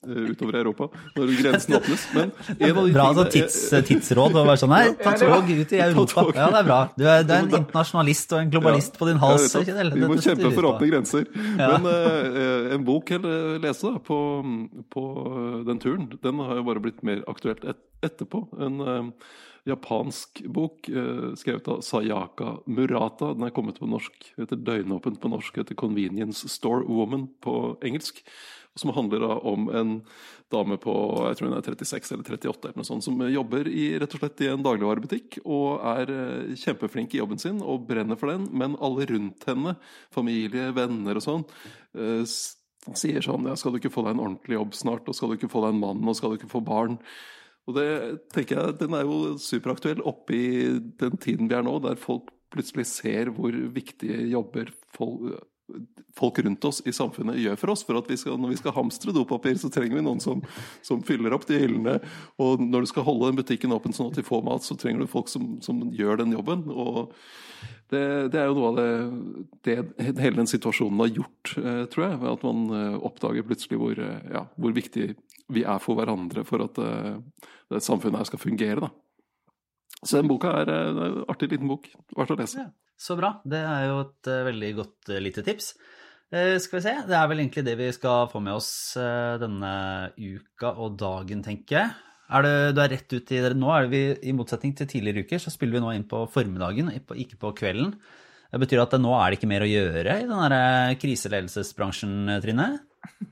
uh, 0.07 0.23
utover 0.31 0.57
Europa, 0.61 0.89
når 1.17 1.33
grensen 1.39 1.77
åpnes. 1.79 2.07
Men 2.15 2.33
en 2.55 2.79
av 2.81 2.89
de 2.89 2.95
bra 2.95 3.07
tingene, 3.11 3.31
tids, 3.35 3.59
tidsråd 3.91 4.39
å 4.41 4.47
være 4.49 4.63
sånn 4.65 4.75
her, 4.75 4.91
ta 5.03 5.15
tog 5.21 5.53
ut 5.53 5.77
i 5.77 5.83
Europa. 5.85 6.27
Ja, 6.33 6.49
det 6.55 6.61
er 6.63 6.69
bra. 6.71 6.81
Du 6.97 7.05
er, 7.05 7.29
du 7.29 7.35
er 7.37 7.45
en 7.45 7.53
internasjonalist 7.61 8.35
og 8.35 8.43
en 8.43 8.53
globalist 8.57 8.97
ja, 8.97 9.03
på 9.03 9.11
din 9.11 9.23
hals. 9.23 9.49
Vi 9.61 10.05
må 10.09 10.19
kjempe 10.19 10.53
for 10.57 10.71
åpne 10.73 10.91
grenser. 10.93 11.29
Ja. 11.61 11.75
Men 11.77 11.89
uh, 11.91 12.75
en 12.79 12.89
bok 12.89 13.15
jeg 13.15 13.25
leste 13.65 13.93
da, 13.95 14.03
på, 14.05 14.21
på, 14.93 15.09
den 15.69 15.83
turen, 15.83 16.13
den 16.25 16.45
har 16.45 16.61
jo 16.63 16.69
bare 16.73 16.85
blitt 16.89 17.05
mer 17.07 17.25
aktuelt 17.31 17.65
et, 17.69 17.81
etterpå. 18.05 18.47
En, 18.65 18.81
uh, 18.81 19.43
japansk 19.69 20.43
bok 20.53 20.89
eh, 20.89 21.31
skrevet 21.41 21.69
av 21.69 21.81
Sayaka 21.81 22.59
Murata. 22.67 23.33
Den 23.35 23.47
er 23.47 23.55
kommet 23.55 23.81
på 23.81 23.89
norsk, 23.89 24.33
heter 24.37 24.61
Døgnåpent 24.61 25.21
på 25.23 25.31
norsk, 25.33 25.57
heter 25.61 25.79
Convenience 25.79 26.49
Store 26.53 26.85
Woman 26.85 27.29
på 27.45 27.77
engelsk. 27.85 28.21
Som 28.77 28.91
handler 28.91 29.23
da 29.23 29.37
om 29.47 29.69
en 29.71 29.91
dame 30.51 30.77
på 30.83 30.93
jeg 31.29 31.39
tror 31.39 31.49
hun 31.49 31.57
er 31.57 31.63
36 31.65 32.11
eller 32.13 32.27
38 32.27 32.69
eller 32.69 32.81
noe 32.81 32.89
sånt, 32.89 33.07
som 33.07 33.23
jobber 33.31 33.71
i, 33.71 33.85
rett 34.03 34.17
og 34.17 34.21
slett 34.23 34.43
i 34.43 34.51
en 34.51 34.65
dagligvarebutikk 34.67 35.39
og 35.45 35.85
er 35.95 36.13
eh, 36.13 36.57
kjempeflink 36.61 37.15
i 37.15 37.23
jobben 37.23 37.41
sin 37.41 37.63
og 37.63 37.87
brenner 37.89 38.19
for 38.21 38.33
den, 38.35 38.49
men 38.53 38.77
alle 38.85 39.07
rundt 39.11 39.47
henne, 39.49 39.77
familie, 40.15 40.73
venner 40.77 41.21
og 41.21 41.25
sånn, 41.25 41.47
eh, 41.97 42.27
sier 42.99 43.25
sånn 43.25 43.47
ja, 43.49 43.55
skal 43.57 43.73
du 43.73 43.81
ikke 43.81 43.95
få 43.95 44.05
deg 44.05 44.17
en 44.17 44.27
ordentlig 44.27 44.59
jobb 44.59 44.77
snart, 44.77 45.09
og 45.09 45.17
skal 45.17 45.31
du 45.31 45.39
ikke 45.39 45.53
få 45.55 45.65
deg 45.65 45.77
en 45.77 45.85
mann, 45.87 46.05
og 46.05 46.19
skal 46.19 46.35
du 46.35 46.43
ikke 46.43 46.53
få 46.53 46.61
barn? 46.67 46.99
Og 47.65 47.79
det 47.79 47.89
tenker 48.35 48.61
jeg, 48.61 48.79
Den 48.83 48.97
er 48.97 49.09
jo 49.09 49.39
superaktuell 49.41 50.03
oppe 50.05 50.37
i 50.37 50.47
den 51.01 51.19
tiden 51.21 51.49
vi 51.49 51.57
er 51.57 51.65
nå, 51.65 51.79
der 51.85 52.01
folk 52.01 52.31
plutselig 52.55 52.87
ser 52.87 53.33
hvor 53.35 53.57
viktige 53.75 54.29
jobber 54.31 54.69
folk, 54.95 55.41
folk 56.15 56.39
rundt 56.45 56.65
oss 56.69 56.83
i 56.87 56.93
samfunnet 56.95 57.41
gjør 57.41 57.59
for 57.59 57.73
oss. 57.75 57.83
For 57.87 57.99
at 57.99 58.11
vi 58.11 58.19
skal, 58.21 58.37
når 58.41 58.55
vi 58.55 58.61
skal 58.61 58.77
hamstre 58.77 59.15
dopapir, 59.17 59.57
så 59.59 59.71
trenger 59.73 59.99
vi 59.99 60.05
noen 60.07 60.23
som, 60.23 60.45
som 60.85 61.03
fyller 61.07 61.35
opp 61.35 61.49
de 61.49 61.59
hyllene. 61.63 61.99
Og 62.43 62.63
når 62.63 62.85
du 62.85 62.93
skal 62.93 63.07
holde 63.09 63.33
den 63.33 63.41
butikken 63.41 63.75
åpen 63.75 63.97
sånn 63.97 64.13
at 64.13 64.21
de 64.21 64.27
får 64.27 64.45
mat, 64.47 64.67
så 64.67 64.77
trenger 64.79 65.05
du 65.05 65.11
folk 65.11 65.33
som, 65.33 65.57
som 65.65 65.83
gjør 65.95 66.23
den 66.23 66.37
jobben. 66.37 66.67
Og 66.71 67.17
det, 67.93 68.05
det, 68.33 68.41
er 68.41 68.49
jo 68.49 68.57
noe 68.59 68.71
av 68.71 68.79
det, 68.79 68.89
det, 69.67 69.77
hele 70.23 70.41
den 70.41 70.51
situasjonen 70.51 71.03
har 71.05 71.13
gjort, 71.13 71.55
eh, 71.61 71.85
tror 71.93 72.07
jeg. 72.07 72.21
At 72.35 72.47
man 72.47 72.65
eh, 72.75 72.99
oppdager 73.11 73.47
plutselig 73.47 73.81
hvor, 73.81 74.01
eh, 74.01 74.31
ja, 74.35 74.47
hvor 74.57 74.77
viktig 74.77 75.15
vi 75.53 75.65
er 75.69 75.81
for 75.83 75.99
hverandre 75.99 76.45
for 76.49 76.65
at 76.65 76.79
det 76.79 77.83
samfunnet 77.85 78.23
her 78.23 78.29
skal 78.29 78.41
fungere. 78.41 78.87
da. 78.87 78.93
Så 80.05 80.21
den 80.21 80.29
boka 80.29 80.53
er 80.61 80.71
en 80.73 81.21
artig 81.31 81.51
liten 81.53 81.71
bok. 81.71 81.89
Verdt 82.17 82.35
å 82.35 82.39
lese. 82.39 82.65
Ja, 82.67 82.71
så 83.01 83.17
bra. 83.19 83.39
Det 83.49 83.61
er 83.61 83.87
jo 83.89 84.01
et 84.05 84.31
uh, 84.31 84.41
veldig 84.51 84.73
godt 84.81 85.13
uh, 85.13 85.21
lite 85.23 85.45
tips. 85.47 85.75
Uh, 86.35 86.57
skal 86.61 86.79
vi 86.79 86.85
se. 86.87 86.97
Det 87.09 87.17
er 87.19 87.31
vel 87.31 87.45
egentlig 87.45 87.65
det 87.67 87.77
vi 87.81 87.91
skal 87.97 88.29
få 88.33 88.43
med 88.45 88.57
oss 88.59 88.73
denne 89.41 89.75
uka 90.19 90.75
og 90.75 90.99
dagen, 91.01 91.45
tenker 91.47 91.79
jeg. 91.79 91.95
Er 92.35 92.45
det, 92.45 92.53
du 92.75 92.81
er 92.81 92.93
rett 92.95 93.13
ut 93.13 93.33
i 93.37 93.41
det 93.45 93.53
nå. 93.57 93.71
er 93.73 93.89
vi, 93.93 94.05
I 94.25 94.37
motsetning 94.37 94.73
til 94.77 94.89
tidligere 94.89 95.27
uker, 95.27 95.41
så 95.43 95.53
spiller 95.53 95.77
vi 95.77 95.85
nå 95.85 95.93
inn 95.93 96.07
på 96.09 96.25
formiddagen, 96.33 96.89
ikke 96.97 97.41
på 97.41 97.53
kvelden. 97.61 97.93
Det 98.55 98.61
betyr 98.63 98.85
at 98.85 98.95
nå 99.03 99.13
er 99.19 99.29
det 99.29 99.39
ikke 99.39 99.51
mer 99.51 99.65
å 99.67 99.69
gjøre 99.69 100.17
i 100.23 100.27
den 100.31 100.99
kriseledelsesbransjen, 101.03 102.37
Trine? 102.45 102.69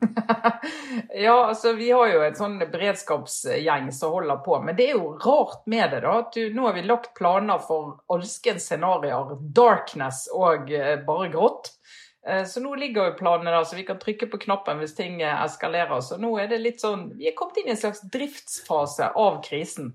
ja, 1.14 1.46
altså 1.46 1.72
vi 1.72 1.90
har 1.90 2.08
jo 2.10 2.22
en 2.24 2.36
sånn 2.36 2.58
beredskapsgjeng 2.60 3.90
som 3.94 4.14
holder 4.16 4.40
på. 4.44 4.58
Men 4.64 4.76
det 4.78 4.90
er 4.90 4.98
jo 4.98 5.14
rart 5.22 5.66
med 5.70 5.92
det, 5.94 6.02
da. 6.04 6.18
At 6.24 6.36
du, 6.36 6.46
nå 6.54 6.66
har 6.68 6.76
vi 6.76 6.84
lagt 6.86 7.14
planer 7.18 7.62
for 7.62 7.98
alskens 8.12 8.68
scenarioer. 8.68 9.36
Darkness 9.54 10.26
og 10.32 10.72
eh, 10.72 10.96
bare 11.06 11.30
grått. 11.32 11.72
Eh, 12.26 12.44
så 12.44 12.62
nå 12.62 12.74
ligger 12.78 13.10
jo 13.10 13.18
planene 13.18 13.50
der, 13.50 13.64
så 13.64 13.78
vi 13.78 13.86
kan 13.86 13.98
trykke 14.02 14.28
på 14.30 14.42
knappen 14.44 14.82
hvis 14.82 14.96
ting 14.98 15.20
eh, 15.22 15.44
eskalerer. 15.46 16.00
Så 16.04 16.18
nå 16.22 16.34
er 16.38 16.50
det 16.52 16.62
litt 16.62 16.82
sånn 16.82 17.10
Vi 17.18 17.30
er 17.30 17.36
kommet 17.38 17.62
inn 17.62 17.72
i 17.72 17.76
en 17.76 17.82
slags 17.82 18.04
driftsfase 18.12 19.12
av 19.18 19.42
krisen. 19.46 19.94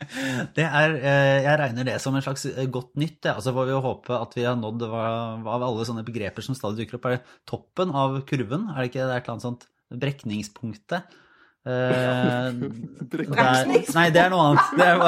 Det 0.56 0.64
er, 0.64 0.94
eh, 0.98 1.38
jeg 1.44 1.58
regner 1.60 1.86
det 1.86 1.96
som 2.02 2.14
en 2.16 2.24
slags 2.24 2.46
eh, 2.48 2.68
godt 2.72 2.94
nytt. 3.00 3.26
Altså 3.30 3.54
får 3.54 3.68
vi 3.68 3.80
håpe 3.86 4.18
at 4.18 4.36
vi 4.36 4.46
har 4.46 4.56
nådd 4.58 4.84
av 4.88 5.48
alle 5.52 5.88
sånne 5.88 6.04
begreper 6.06 6.44
som 6.44 6.56
stadig 6.58 6.84
dukker 6.84 6.98
opp. 6.98 7.08
Er 7.08 7.18
det 7.18 7.40
toppen 7.48 7.92
av 7.96 8.20
kurven? 8.28 8.70
Er 8.72 8.82
det 8.82 8.92
ikke 8.92 9.02
det 9.02 9.08
er 9.08 9.16
et 9.18 9.26
eller 9.26 9.36
annet 9.36 9.48
sånt 9.48 9.68
brekningspunktet? 9.92 11.18
Eh, 11.62 12.48
Brekningspunkt? 13.12 13.94
Nei, 13.94 14.08
det 14.10 14.24
er 14.24 14.32
noe 14.32 14.48
annet. 14.50 14.66
Det 14.74 14.86
er, 14.88 14.98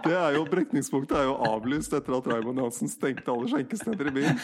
det 0.06 0.16
er 0.16 0.38
jo, 0.38 0.46
Brekningspunktet 0.48 1.18
er 1.20 1.28
jo 1.28 1.36
avlyst 1.50 1.92
etter 1.96 2.16
at 2.16 2.30
Raymond 2.32 2.62
Johansen 2.62 2.88
stengte 2.92 3.34
alle 3.34 3.50
skjenkesteder 3.52 4.12
i 4.12 4.16
byen. 4.16 4.36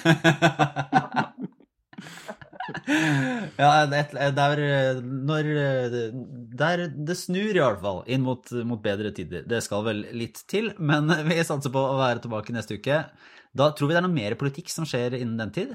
Ja, 3.58 3.86
det, 3.90 4.02
der, 4.36 4.60
er 4.62 5.00
når 5.02 5.48
det, 5.92 6.66
er, 6.66 6.84
det 6.94 7.16
snur 7.18 7.50
i 7.50 7.58
hvert 7.58 7.82
fall 7.82 8.02
inn 8.06 8.22
mot, 8.26 8.50
mot 8.68 8.82
bedre 8.82 9.10
tider. 9.14 9.46
Det 9.48 9.62
skal 9.64 9.86
vel 9.86 10.04
litt 10.14 10.44
til, 10.50 10.72
men 10.78 11.10
vi 11.30 11.40
satser 11.42 11.74
på 11.74 11.82
å 11.82 11.98
være 12.00 12.22
tilbake 12.24 12.54
neste 12.54 12.78
uke. 12.78 13.04
Da 13.52 13.72
tror 13.76 13.90
vi 13.90 13.96
det 13.96 14.02
er 14.02 14.06
noe 14.06 14.14
mer 14.14 14.38
politikk 14.40 14.70
som 14.72 14.86
skjer 14.88 15.18
innen 15.18 15.40
den 15.40 15.56
tid. 15.56 15.74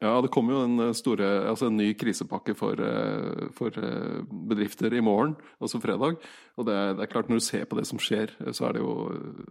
Ja, 0.00 0.14
det 0.24 0.30
kommer 0.32 0.54
jo 0.54 0.60
en, 0.64 0.78
eh, 0.80 0.94
store, 0.96 1.26
altså 1.50 1.66
en 1.68 1.76
ny 1.76 1.92
krisepakke 1.92 2.54
for, 2.56 2.72
eh, 2.80 3.48
for 3.52 3.68
eh, 3.68 4.22
bedrifter 4.48 4.94
i 4.96 5.00
morgen, 5.04 5.36
altså 5.60 5.78
fredag. 5.78 6.16
Og 6.56 6.64
det 6.64 6.74
er, 6.74 6.94
det 6.94 7.02
er 7.04 7.12
klart, 7.12 7.28
når 7.28 7.36
du 7.36 7.44
ser 7.44 7.66
på 7.66 7.76
det 7.76 7.86
som 7.86 7.98
skjer, 8.00 8.32
så 8.50 8.68
er 8.68 8.72
det 8.72 8.80
jo, 8.80 8.94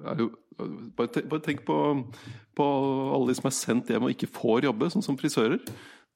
er 0.09 0.23
jo 0.23 0.31
bare, 0.97 1.07
tenk, 1.07 1.29
bare 1.29 1.45
tenk 1.45 1.61
på, 1.67 1.77
på 2.57 2.65
alle 3.13 3.29
de 3.29 3.37
som 3.37 3.45
er 3.45 3.55
sendt 3.59 3.93
hjem 3.93 4.09
og 4.09 4.15
ikke 4.15 4.31
får 4.33 4.65
jobbe, 4.65 4.89
sånn 4.89 5.05
som 5.05 5.19
frisører. 5.21 5.61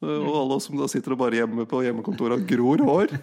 Og 0.03 0.35
alle 0.37 0.57
oss 0.57 0.67
som 0.69 0.77
da 0.79 0.87
sitter 0.91 1.15
og 1.15 1.21
bare 1.21 1.39
hjemme 1.39 1.65
på 1.69 1.81
hjemmekontoret 1.85 2.41
og 2.41 2.47
gror 2.49 2.83
hår. 2.87 3.13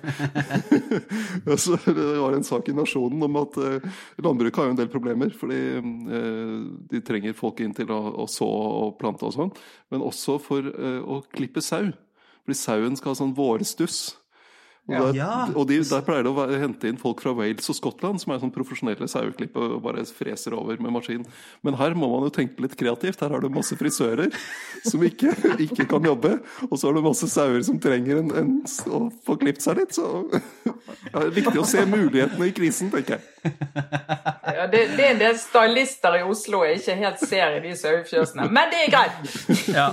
Så 1.63 1.79
det 1.85 2.07
var 2.21 2.37
en 2.37 2.47
sak 2.47 2.71
i 2.71 2.77
Nasjonen 2.77 3.23
om 3.27 3.41
at 3.43 3.59
eh, 3.61 3.89
landbruket 4.23 4.61
har 4.61 4.71
jo 4.71 4.75
en 4.75 4.81
del 4.81 4.93
problemer. 4.93 5.35
Fordi 5.37 5.61
eh, 5.79 6.55
de 6.93 7.03
trenger 7.07 7.37
folk 7.39 7.61
inn 7.65 7.75
til 7.77 7.93
å, 7.95 8.01
å 8.25 8.29
så 8.31 8.49
og 8.49 8.97
plante 9.01 9.29
og 9.29 9.37
sånn. 9.37 9.53
Men 9.93 10.07
også 10.07 10.39
for 10.43 10.71
eh, 10.71 11.01
å 11.01 11.21
klippe 11.35 11.65
sau. 11.65 11.91
Fordi 12.45 12.59
sauen 12.59 12.97
skal 12.99 13.13
ha 13.13 13.21
sånn 13.21 13.37
vårstuss. 13.37 14.01
Og, 14.91 14.95
Ja. 14.97 15.01
der, 15.07 15.15
Ja. 15.15 15.47
og 15.55 15.67
de, 15.71 15.79
der 15.87 16.03
pleier 16.03 16.25
det 16.27 16.33
å 16.33 16.37
være- 16.37 16.59
hente 16.61 16.89
inn 16.91 16.97
folk 16.99 17.21
fra 17.23 17.33
Wales 17.33 17.69
og 17.71 17.77
Skottland 17.77 18.21
som 18.21 18.33
er 18.35 18.41
sånn 18.43 18.53
profesjonelle 18.53 19.07
saueklipp 19.09 19.57
og 19.57 19.83
bare 19.85 20.05
freser 20.05 20.53
over 20.59 20.77
med 20.83 20.93
maskin. 20.93 21.25
Men 21.63 21.75
her 21.79 21.95
må 21.95 22.09
man 22.11 22.27
jo 22.29 22.31
tenke 22.35 22.61
litt 22.61 22.77
kreativt. 22.77 23.21
Her 23.21 23.31
har 23.31 23.41
du 23.41 23.49
masse 23.49 23.77
frisører 23.79 24.33
som 24.85 25.01
ikke, 25.07 25.31
ikke 25.63 25.87
kan 25.89 26.03
jobbe. 26.03 26.41
Og 26.71 26.77
så 26.79 26.89
har 26.89 26.95
du 26.95 27.03
masse 27.03 27.29
sauer 27.31 27.63
som 27.65 27.79
trenger 27.79 28.19
en, 28.19 28.31
en, 28.37 28.53
å 28.91 29.13
få 29.25 29.39
klipt 29.39 29.63
seg 29.63 29.79
litt. 29.79 29.95
Så 29.95 30.05
ja, 30.67 31.21
det 31.21 31.27
er 31.29 31.37
viktig 31.43 31.61
å 31.63 31.67
se 31.67 31.85
mulighetene 31.87 32.49
i 32.51 32.53
krisen, 32.53 32.91
tenker 32.91 33.21
jeg. 33.21 33.55
Ja, 34.51 34.67
det, 34.67 34.97
det 34.97 35.05
er 35.07 35.11
en 35.15 35.19
del 35.23 35.37
stylister 35.41 36.19
i 36.19 36.23
Oslo 36.29 36.65
jeg 36.67 36.81
ikke 36.81 36.97
helt 37.01 37.21
ser 37.25 37.57
i 37.57 37.61
de 37.65 37.75
sauefjøsene, 37.79 38.51
men 38.53 38.71
det 38.73 38.87
er 38.87 38.91
greit! 38.93 39.69
Ja. 39.71 39.91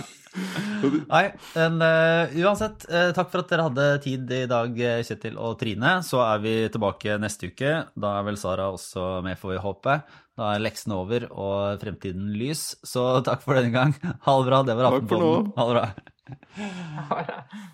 Nei, 1.07 1.23
men 1.55 1.81
uh, 1.81 2.35
uansett, 2.43 2.85
uh, 2.91 3.09
takk 3.15 3.31
for 3.31 3.43
at 3.43 3.51
dere 3.51 3.67
hadde 3.67 3.87
tid 4.03 4.33
i 4.35 4.43
dag, 4.49 4.77
eh, 4.77 5.01
Kjetil 5.07 5.39
og 5.41 5.57
Trine. 5.61 5.97
Så 6.05 6.21
er 6.25 6.43
vi 6.43 6.55
tilbake 6.73 7.17
neste 7.21 7.51
uke. 7.51 7.73
Da 7.97 8.13
er 8.19 8.27
vel 8.27 8.39
Sara 8.39 8.69
også 8.73 9.21
med, 9.25 9.39
får 9.41 9.55
vi 9.55 9.63
håpe. 9.63 9.97
Da 10.37 10.51
er 10.53 10.61
leksene 10.61 10.97
over 10.97 11.25
og 11.31 11.81
fremtiden 11.81 12.29
lys. 12.37 12.69
Så 12.85 13.07
takk 13.25 13.41
for 13.45 13.57
denne 13.57 13.73
gang. 13.73 13.95
Ha 14.27 14.37
det 14.37 14.51
bra. 14.51 14.61
Det 14.67 14.77
var 14.77 14.99
Takk 14.99 15.09
for 15.09 15.25
nå. 15.25 15.33
Ha 15.57 15.71
det 15.71 15.81
bra. 15.81 17.73